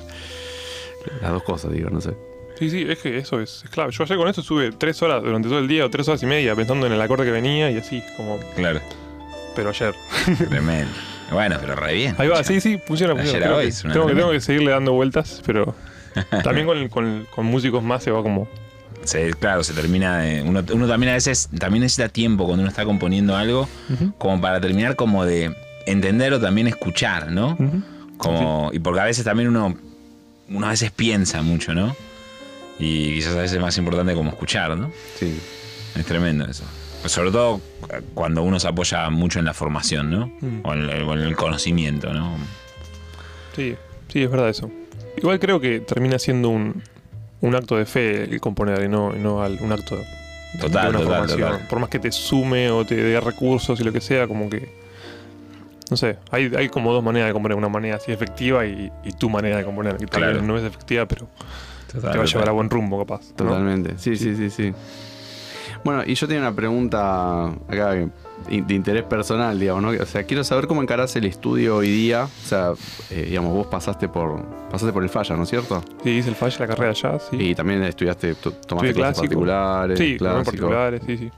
[1.22, 2.12] Las dos cosas, digo, no sé.
[2.60, 3.90] Sí, sí, es que eso es, es clave.
[3.90, 6.26] Yo ayer con esto estuve tres horas durante todo el día o tres horas y
[6.26, 8.38] media pensando en el acorde que venía y así, como.
[8.54, 8.80] Claro,
[9.56, 9.94] Pero ayer.
[10.48, 10.92] tremendo.
[11.32, 12.14] Bueno, pero re bien.
[12.18, 12.44] Ahí va, Ya.
[12.44, 13.14] sí, sí, funciona.
[13.16, 13.46] Funciona.
[13.46, 14.14] Tengo, que, tengo que- tremenda.
[14.20, 15.74] tengo que seguirle dando vueltas, pero
[16.44, 18.46] también con, con- con músicos más se va como.
[19.04, 20.42] Se- claro, se termina de.
[20.42, 23.66] Uno, uno también a veces también necesita tiempo cuando uno está componiendo algo,
[24.18, 25.54] como para terminar como de
[25.86, 27.56] entender o también escuchar, ¿no?
[28.18, 29.74] Como, Y porque a veces también uno,
[30.50, 31.96] uno a veces piensa mucho, ¿no?
[32.80, 34.90] Y quizás a veces es más importante como escuchar, ¿no?
[35.18, 35.38] Sí.
[35.96, 36.64] Es tremendo eso.
[37.06, 37.60] Sobre todo
[38.14, 40.26] cuando uno se apoya mucho en la formación, ¿no?
[40.40, 40.60] Mm.
[40.64, 42.36] O, en el, o en el conocimiento, ¿no?
[43.54, 43.74] Sí,
[44.08, 44.70] sí, es verdad eso.
[45.16, 46.82] Igual creo que termina siendo un,
[47.40, 50.04] un acto de fe el componer y no, y no al- un acto de,
[50.60, 51.50] Total, de una total, formación.
[51.52, 51.68] total.
[51.68, 54.80] Por más que te sume o te dé recursos y lo que sea, como que.
[55.90, 57.56] No sé, hay, hay como dos maneras de componer.
[57.58, 59.96] Una manera así efectiva y, y tu manera de componer.
[59.96, 61.26] Que tal vez no es efectiva, pero
[61.92, 63.28] Te va a llevar a buen rumbo, capaz.
[63.30, 63.36] ¿no?
[63.36, 63.94] Totalmente.
[63.98, 64.72] Sí, sí, sí, sí.
[65.84, 68.10] Bueno, y yo tenía una pregunta acá de
[68.74, 70.02] interés personal, digamos, ¿no?
[70.02, 72.24] O sea, quiero saber cómo encarás el estudio hoy día.
[72.24, 72.72] O sea,
[73.10, 75.82] eh, digamos, vos pasaste por pasaste por el falla, ¿no es cierto?
[76.04, 77.36] Sí, hice el fallo, la carrera allá, sí.
[77.38, 79.22] Y también estudiaste, to- tomaste Estudié clases clásico.
[79.40, 80.44] particulares, sí, clásico.
[80.44, 81.30] particulares, sí, sí.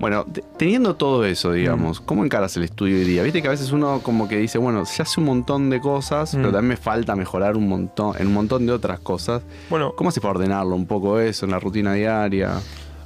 [0.00, 3.22] Bueno, te- teniendo todo eso, digamos, ¿cómo encaras el estudio hoy día?
[3.22, 6.34] Viste que a veces uno como que dice, bueno, se hace un montón de cosas,
[6.34, 6.38] Mm.
[6.38, 9.42] pero también me falta mejorar un montón, en un montón de otras cosas.
[9.70, 12.60] Bueno, ¿Cómo haces para ordenarlo un poco eso en la rutina diaria?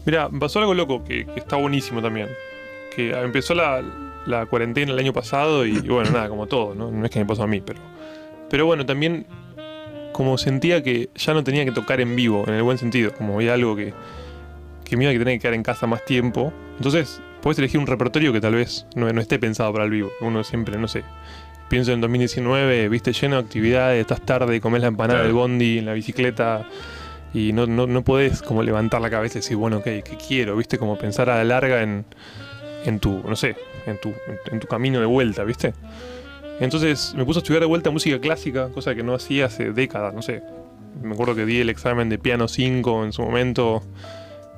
[0.06, 2.28] Mira, me pasó algo loco que, que está buenísimo también.
[2.96, 3.82] Que empezó la,
[4.26, 6.90] la cuarentena el año pasado y, y bueno, nada, como todo, ¿no?
[6.90, 7.78] No es que me pasó a mí, pero.
[8.48, 9.26] Pero bueno, también
[10.12, 13.34] como sentía que ya no tenía que tocar en vivo, en el buen sentido, como
[13.34, 13.92] había algo que,
[14.88, 16.52] que me iba a tener que quedar en casa más tiempo.
[16.76, 20.10] Entonces, puedes elegir un repertorio que tal vez no, no esté pensado para el vivo.
[20.20, 21.04] Uno siempre, no sé.
[21.68, 25.26] Pienso en 2019, viste, lleno de actividades, estás tarde, comes la empanada Claro.
[25.26, 26.66] del bondi, en la bicicleta,
[27.34, 30.56] y no, no, no podés como levantar la cabeza y decir, bueno, ok, ¿qué quiero?
[30.56, 30.78] ¿Viste?
[30.78, 32.06] Como pensar a la larga en,
[32.86, 33.54] en tu, no sé,
[33.86, 35.74] en tu, en, en tu camino de vuelta, ¿viste?
[36.60, 40.14] Entonces me puse a estudiar de vuelta música clásica, cosa que no hacía hace décadas,
[40.14, 40.42] no sé.
[41.02, 43.82] Me acuerdo que di el examen de piano 5 en su momento.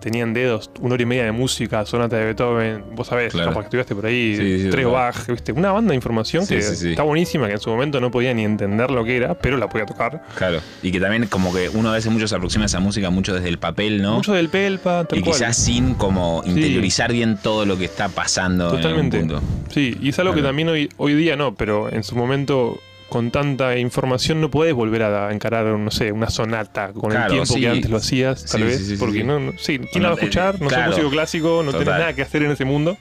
[0.01, 3.51] Tenían dedos, una hora y media de música, sonata de Beethoven, vos sabés, Claro.
[3.51, 4.87] capaz que estudiaste por ahí, Sí, sí, tres.
[4.87, 5.53] Bach, ¿viste?
[5.53, 8.45] Una banda de información Sí, que está buenísima, que en su momento no podía ni
[8.45, 10.23] entender lo que era, pero la podía tocar.
[10.37, 10.61] Claro.
[10.83, 13.35] Y que también como que uno a veces mucho se aproxima a esa música mucho
[13.35, 14.15] desde el papel, ¿no?
[14.15, 15.35] Mucho del pelpa, tal y cual.
[15.35, 19.19] quizás sin como interiorizar bien todo lo que está pasando Totalmente.
[19.19, 19.43] en punto.
[19.71, 22.81] Sí, y es algo que también hoy, hoy día no, pero en su momento
[23.11, 27.33] con tanta información no podés volver a encarar, no sé, una sonata con Claro, el
[27.33, 27.61] tiempo sí.
[27.61, 30.15] que antes lo hacías, tal Sí, vez, sí, porque no, no- sí, ¿quién la va
[30.15, 30.61] a eh, escuchar?
[30.63, 30.85] No claro.
[30.93, 32.01] soy músico clásico, no tenés Total.
[32.01, 32.97] nada que hacer en ese mundo.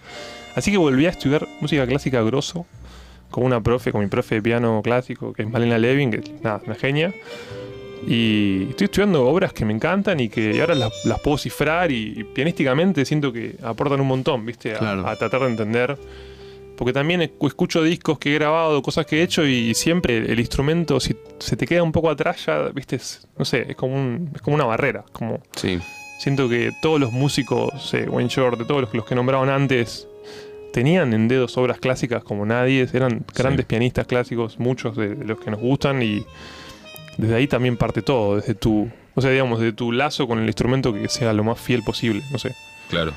[0.56, 2.66] Así que volví a estudiar música clásica grosso,
[3.30, 6.60] con una profe, con mi profe de piano clásico, que es Malena Levin, que nada,
[6.66, 7.14] una genia.
[8.08, 12.14] Y estoy estudiando obras que me encantan y que ahora las, las puedo cifrar y,
[12.18, 14.74] y pianísticamente siento que aportan un montón, ¿viste?
[14.74, 15.08] A, Claro.
[15.08, 15.98] a tratar de entender.
[16.80, 20.40] Porque también escu- escucho discos que he grabado, cosas que he hecho y siempre el
[20.40, 22.96] instrumento, si se te queda un poco atrás, ya, ¿viste?
[22.96, 25.04] Es- no sé, es como, un- es como una barrera.
[25.12, 25.78] Como, Sí.
[26.20, 30.08] siento que todos los músicos, eh, Wayne Short, de todos los, los que nombraban antes,
[30.72, 35.38] tenían en dedos obras clásicas como nadie, eran grandes pianistas clásicos, muchos de, de los
[35.42, 36.24] que nos gustan y
[37.18, 40.46] desde ahí también parte todo, desde tu, o sea, digamos, de tu lazo con el
[40.46, 42.56] instrumento que sea lo más fiel posible, no sé.
[42.90, 43.12] Claro.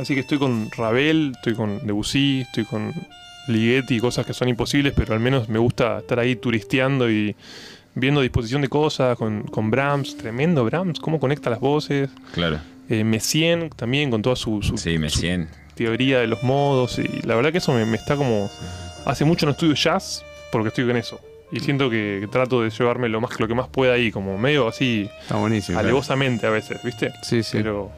[0.00, 2.92] Así que estoy con Ravel, estoy con Debussy, estoy con
[3.48, 7.34] Ligeti, cosas que son imposibles, pero al menos me gusta estar ahí turisteando y
[7.94, 12.08] viendo disposición de cosas, con, con Brahms, tremendo Brahms, cómo conecta las voces.
[12.32, 12.58] Claro.
[12.88, 16.98] Eh, Messien también con toda su, su- Sí, su teoría de los modos.
[16.98, 18.50] Y la verdad que eso me, me está como...
[19.06, 21.20] Hace mucho no estudio jazz porque estoy con eso.
[21.52, 24.38] Y siento que, que trato de llevarme lo, más, lo que más pueda ahí, como
[24.38, 25.78] medio así, Está buenísimo.
[25.78, 27.10] alevosamente a veces, ¿viste?
[27.22, 27.58] Sí, sí.
[27.58, 27.90] Pero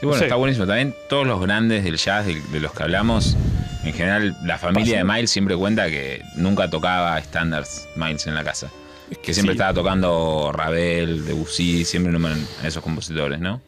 [0.00, 0.66] Sí, bueno, está buenísimo.
[0.66, 3.36] También todos los grandes del jazz de, de los que hablamos,
[3.84, 8.44] en general, la familia de Miles siempre cuenta que nunca tocaba estándares Miles en la
[8.44, 8.70] casa.
[9.10, 13.60] es Que siempre sí, estaba tocando Ravel, Debussy, siempre nombran a esos compositores, ¿no?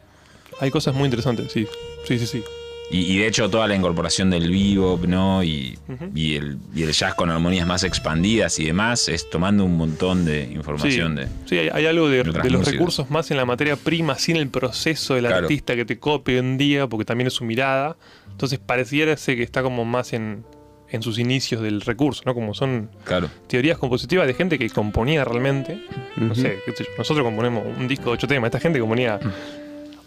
[0.60, 1.66] hay cosas muy interesantes, sí.
[2.06, 2.44] Sí, sí, sí.
[2.92, 5.44] Y, y de hecho toda la incorporación del bebop, ¿no?
[5.44, 5.78] Y,
[6.16, 10.42] el, y el jazz con armonías más expandidas y demás, es tomando un montón de
[10.52, 11.28] información de...
[11.46, 14.16] Sí, hay, hay algo de, de otras de los recursos más en la materia prima,
[14.18, 15.44] sin el proceso del Claro.
[15.46, 17.96] artista que te copie en día, porque también es su mirada.
[18.30, 20.44] Entonces pareciera ser que está como más en,
[20.88, 22.34] en sus inicios del recurso, ¿no?
[22.34, 25.80] Como son Claro, teorías compositivas de gente que componía realmente.
[26.16, 29.18] No sé, qué sé yo, nosotros componemos un disco de ocho temas, esta gente componía
[29.20, 29.36] Claro.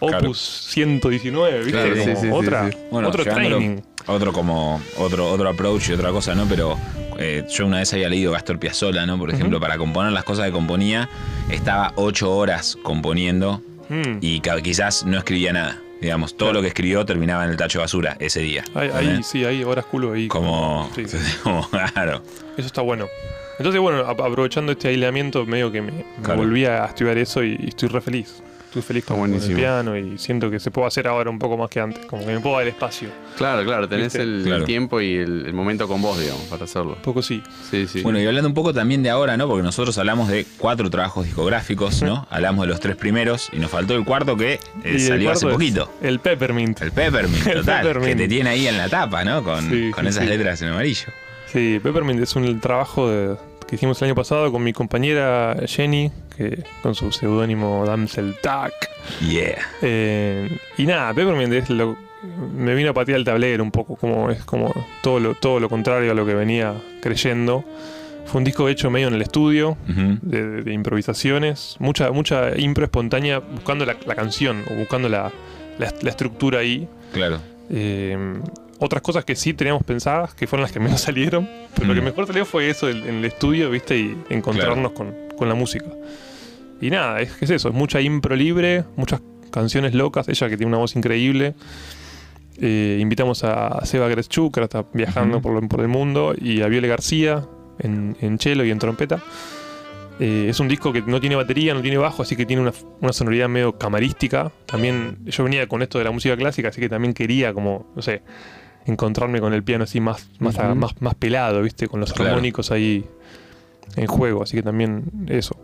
[0.08, 0.38] Opus
[0.70, 1.72] 119, ¿viste?
[1.72, 2.78] Claro, como sí, sí, sí, otra, sí.
[2.92, 3.78] Bueno, otro training.
[4.08, 6.46] otro como otro otro approach y otra cosa, ¿no?
[6.48, 6.78] Pero
[7.20, 9.18] eh, yo una vez había leído Gastón Piazzolla, ¿no?
[9.18, 11.10] Por ejemplo, para componer las cosas que componía,
[11.50, 14.18] estaba ocho horas componiendo Mm.
[14.22, 15.80] y quizás no escribía nada.
[16.02, 18.64] Digamos, todo lo que escribió terminaba en el tacho de basura ese día.
[18.76, 20.28] Ahí, ahí sí, hay horas culo ahí.
[20.28, 21.06] Como, Sí.
[21.44, 22.22] como, claro.
[22.58, 23.08] Eso está bueno.
[23.58, 25.92] Entonces, bueno, aprovechando este aislamiento, medio que me,
[26.36, 28.42] volví a estudiar eso y, y estoy re feliz.
[28.74, 29.56] Estoy feliz con, con el buenísimo.
[29.60, 32.06] piano y siento que se puede hacer ahora un poco más que antes.
[32.08, 33.10] Como que me puedo dar espacio.
[33.38, 36.94] Claro, claro, tenés el, el tiempo y el, el momento con vos, digamos, para hacerlo.
[36.94, 37.44] Un poco sí.
[37.70, 38.02] Sí, sí.
[38.02, 39.48] Bueno, y hablando un poco también de ahora, ¿no?
[39.48, 42.26] Porque nosotros hablamos de cuatro trabajos discográficos, ¿no?
[42.32, 45.41] Hablamos de los tres primeros y nos faltó el cuarto que eh, el salió hace
[45.41, 45.94] cuarto poquito.
[46.02, 46.82] El Peppermint.
[46.82, 48.10] El Peppermint, El total, Peppermint.
[48.10, 49.44] que te tiene ahí en la tapa, ¿no?
[49.44, 50.30] Con, Sí, con esas sí.
[50.30, 51.08] letras en amarillo.
[51.45, 53.36] Sí, Peppermint es un trabajo de-
[53.74, 58.72] que hicimos el año pasado con mi compañera Jenny, que con su seudónimo Damsel Tack.
[59.28, 59.58] Yeah.
[59.82, 61.98] Eh, y nada, Peppermint es lo,
[62.56, 64.72] me vino a patear el tablero un poco, como es como
[65.02, 67.64] todo lo, todo lo contrario a lo que venía creyendo.
[68.26, 72.86] Fue un disco hecho medio en el estudio, de, de- de improvisaciones, mucha, mucha impro
[72.86, 75.32] espontánea buscando la, la canción o buscando la,
[75.80, 76.88] la- la estructura ahí.
[77.12, 77.40] Claro.
[77.72, 78.18] Eh,
[78.84, 82.02] otras cosas que sí teníamos pensadas, que fueron las que menos salieron, pero lo que
[82.02, 82.06] Mm.
[82.06, 83.98] mejor salió fue eso el- en el estudio, ¿viste?
[83.98, 85.86] Y encontrarnos con, con la música.
[86.82, 90.58] Y nada, es que es eso, es mucha impro libre, muchas canciones locas, ella que
[90.58, 91.54] tiene una voz increíble.
[92.62, 96.68] Eh, invitamos a Seba Greschuk, que ahora está viajando por, por el mundo, y a
[96.68, 97.46] Viole García
[97.80, 99.22] en, en cello y en trompeta.
[100.20, 102.72] Eh, es un disco que no tiene batería, no tiene bajo, así que tiene una,
[103.02, 104.52] una sonoridad medio camarística.
[104.68, 108.02] También yo venía con esto de la música clásica, así que también quería como, no
[108.04, 108.22] sé,
[108.86, 111.88] encontrarme con el piano así más, más, más, más pelado, ¿viste?
[111.88, 112.32] Con los Claro.
[112.32, 113.06] armónicos ahí
[113.96, 115.56] en juego, así que también eso.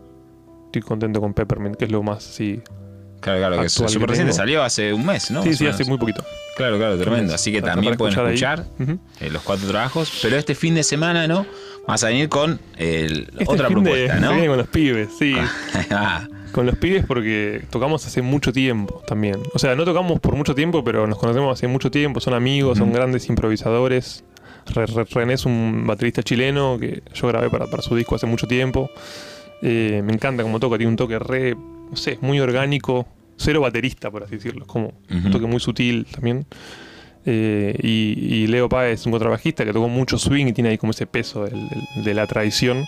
[0.66, 2.60] Estoy contento con Peppermint, que es lo más así.
[3.20, 5.42] Claro, claro, que súper que reciente, salió hace un mes, ¿no?
[5.42, 6.24] sí, sí, hace muy poquito.
[6.56, 7.34] Claro, claro, tremendo.
[7.34, 10.18] Así que también pueden escuchar escuchar eh, los cuatro trabajos.
[10.22, 11.44] Pero este fin de semana, ¿no?
[11.86, 14.28] Vas a venir con el- Este otra fin de- propuesta, ¿no?
[14.28, 15.34] se viene con los pibes, sí.
[16.52, 19.36] Con los pibes porque tocamos hace mucho tiempo también.
[19.54, 22.78] O sea, no tocamos por mucho tiempo, pero nos conocemos hace mucho tiempo, son amigos,
[22.78, 24.24] son grandes improvisadores.
[24.74, 28.26] Re- Re- René es un baterista chileno que yo grabé para, para su disco hace
[28.26, 28.90] mucho tiempo.
[29.62, 33.06] Eh, me encanta como toca, tiene un toque re, no sé, muy orgánico,
[33.36, 36.46] cero baterista, por así decirlo, es como un toque muy sutil también.
[37.26, 40.78] Eh, y, y Leo Páez es un contrabajista que tocó mucho swing y tiene ahí
[40.78, 42.84] como ese peso del- del- de la tradición.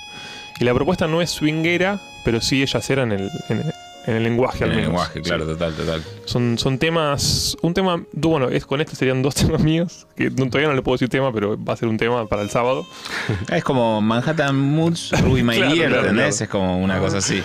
[0.60, 3.72] Y la propuesta no es swinguera, pero sí ella cera en el, en el,
[4.06, 4.88] en el lenguaje en al el menos.
[4.90, 5.22] lenguaje, Sí.
[5.22, 6.02] claro, total, total.
[6.24, 7.56] Son, son temas.
[7.62, 8.02] Un tema.
[8.12, 10.06] Bueno, es, con este serían dos temas míos.
[10.16, 12.42] Que no- todavía no le puedo decir tema, pero va a ser un tema para
[12.42, 12.86] el sábado.
[13.52, 16.36] Es como Manhattan Moods, Ruby My Claro, Dear, claro, ¿entendés?
[16.36, 16.44] claro.
[16.44, 17.42] Es como una cosa así.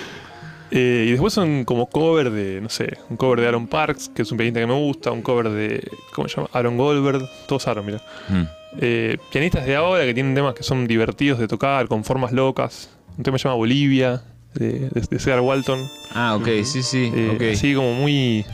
[0.69, 4.23] Eh, y después son como cover de, no sé, un cover de Aaron Parks, que
[4.23, 5.81] es un pianista que me gusta, un cover de,
[6.13, 6.49] ¿cómo se llama?
[6.51, 8.01] Aaron Goldberg, todos Aaron, mira.
[8.27, 8.41] Mm.
[8.81, 12.89] Eh, pianistas de ahora que tienen temas que son divertidos de tocar, con formas locas.
[13.17, 14.21] Un tema que se llama Bolivia,
[14.53, 15.87] de, de, de Cedar Walton.
[16.13, 17.51] Ah, ok, sí, sí, Eh.
[17.53, 18.45] Así como muy...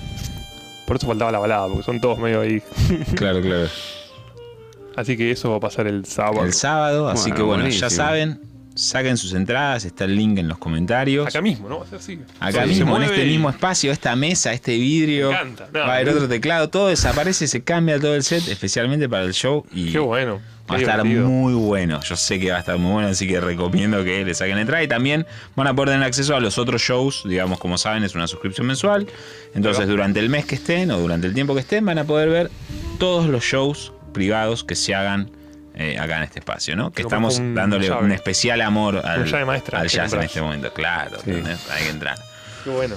[0.88, 2.62] Por eso faltaba la balada, porque son todos medio ahí.
[3.16, 3.68] Claro, claro.
[4.96, 6.46] Así que eso va a pasar el sábado.
[6.46, 8.42] El sábado, así Bueno, que bueno, ya saben,
[8.76, 11.28] saquen sus entradas, está el link en los comentarios.
[11.28, 11.80] Acá mismo, ¿no?
[11.80, 12.20] Va a ser así.
[12.40, 15.30] Acá mismo, en este y- mismo espacio, esta mesa, este vidrio.
[15.32, 15.68] Me encanta.
[15.74, 19.24] No, va a haber otro teclado, todo desaparece, se cambia todo el set, especialmente para
[19.24, 19.66] el show.
[19.74, 20.40] Y Qué bueno.
[20.70, 22.00] Va a estar muy bueno.
[22.02, 24.82] Yo sé que va a estar muy bueno, así que recomiendo que le saquen entrada.
[24.84, 25.26] Y también
[25.56, 27.24] van a poder tener acceso a los otros shows.
[27.26, 29.08] Digamos, como saben, es una suscripción mensual.
[29.54, 32.30] Entonces, durante el mes que estén o durante el tiempo que estén, van a poder
[32.30, 32.52] ver
[32.98, 35.32] todos los shows privados que se hagan
[35.76, 36.92] eh, acá en este espacio, ¿no?
[36.92, 39.22] Que estamos un dándole un especial amor al,
[39.74, 40.72] al jazz en este momento.
[40.74, 42.18] Claro, hay que entrar.
[42.64, 42.96] Qué bueno.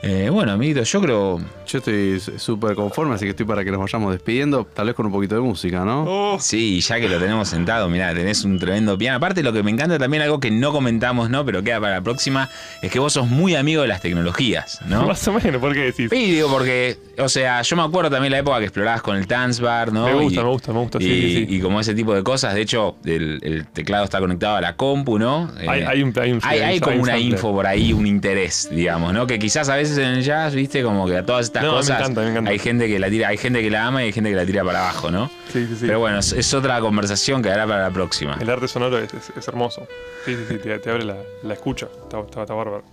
[0.00, 1.40] Eh, bueno, amiguitos, yo creo.
[1.66, 5.04] Yo estoy súper conforme, así que estoy para que nos vayamos despidiendo, tal vez con
[5.06, 6.04] un poquito de música, ¿no?
[6.06, 9.16] Oh, Sí, ya que lo tenemos sentado, mirá, tenés un tremendo piano.
[9.18, 11.44] Aparte, lo que me encanta también, algo que no comentamos, ¿no?
[11.44, 12.48] Pero queda para la próxima,
[12.80, 15.06] es que vos sos muy amigo de las tecnologías, ¿no?
[15.06, 16.10] Más o menos, ¿por qué decís?
[16.12, 19.26] Y digo, porque, o sea, yo me acuerdo también la época que explorabas con el
[19.26, 20.04] Tanzbar, ¿no?
[20.06, 21.54] Me gusta, Y- me gusta, me gusta, sí, y, sí, sí.
[21.56, 24.76] y como ese tipo de cosas, de hecho, el, el teclado está conectado a la
[24.76, 25.50] compu, ¿no?
[25.66, 27.92] Hay, Eh, hay un, hay un, hay, hay hay como un una info por ahí,
[27.92, 29.26] un interés, digamos, ¿no?
[29.26, 31.76] Que quizás a veces en el jazz, viste, como que a todas estas No, me
[31.78, 32.50] cosas encanta, me encanta.
[32.50, 34.44] hay gente que la tira, hay gente que la ama y hay gente que la
[34.44, 35.30] tira para abajo, ¿no?
[35.52, 35.86] Sí, sí, sí.
[35.86, 38.36] Pero bueno, es, es otra conversación que hará para la próxima.
[38.40, 39.86] El arte sonoro es, es- es hermoso.
[40.26, 41.86] Sí, sí, sí, te, te abre la, la escucha.
[42.02, 42.84] Está, está- está bárbaro.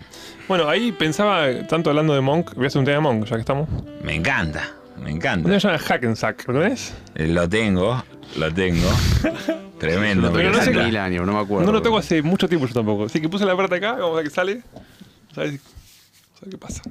[0.47, 3.35] Bueno, ahí pensaba, tanto hablando de Monk, voy a hacer un tema de Monk, ya
[3.35, 3.67] que estamos.
[4.03, 4.69] Me encanta,
[5.03, 5.47] me encanta.
[5.49, 6.93] tema se llama Hack and Sack, ¿lo tenés?
[7.15, 8.03] Eh, Lo tengo,
[8.37, 8.87] lo tengo.
[9.79, 10.31] Tremendo.
[10.31, 11.65] Pero me no sé mil años, no me acuerdo.
[11.65, 13.05] No lo tengo hace mucho tiempo yo tampoco.
[13.05, 14.61] Así que puse la parte acá, vamos a ver qué sale.
[15.35, 15.59] Vamos
[16.41, 16.81] a ver, qué pasa.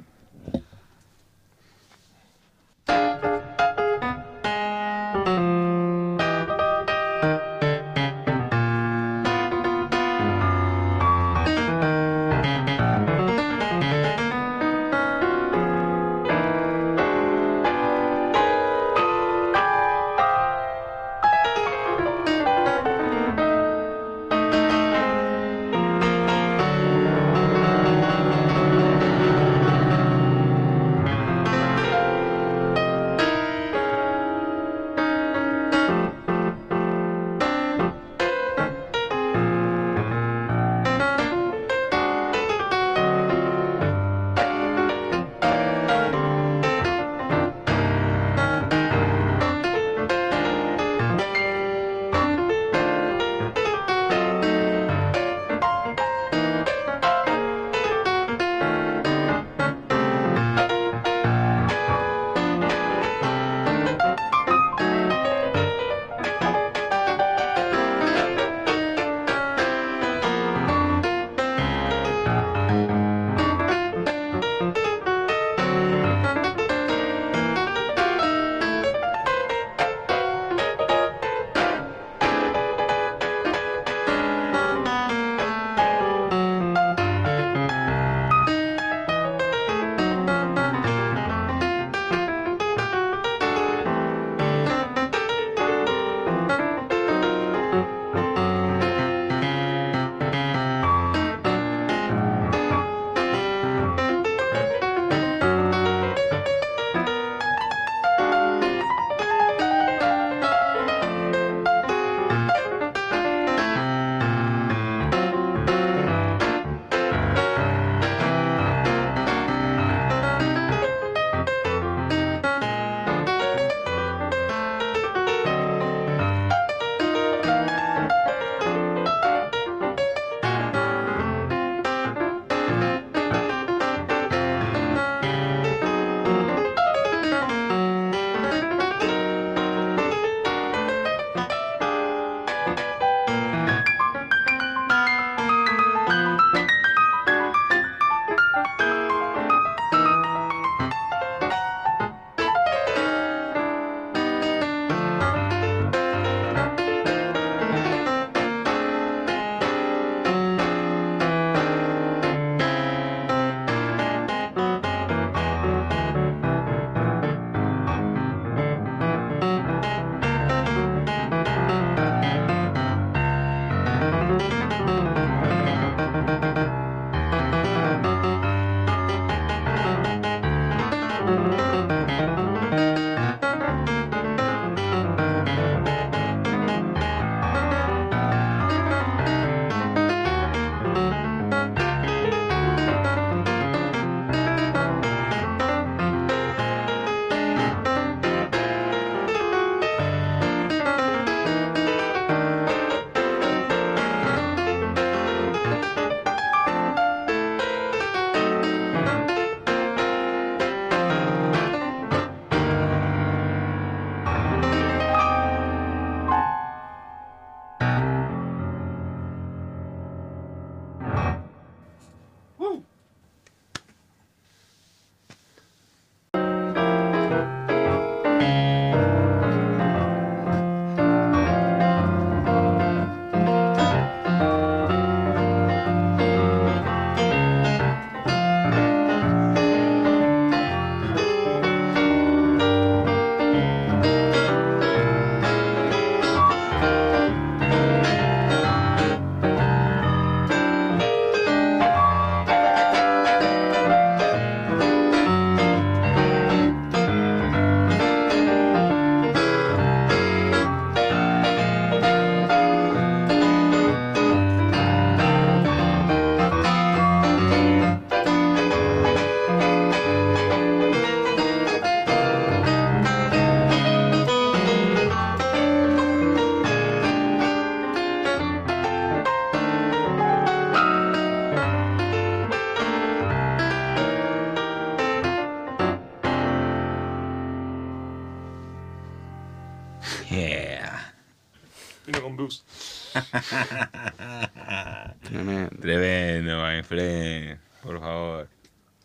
[295.23, 295.69] Tremendo.
[295.81, 297.59] Tremendo, my friend.
[297.81, 298.47] Por favor.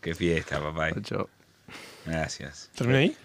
[0.01, 0.91] Qué fiesta, papá.
[1.03, 1.29] Chao.
[2.07, 2.71] Gracias.
[2.75, 3.17] ¿Termina ahí?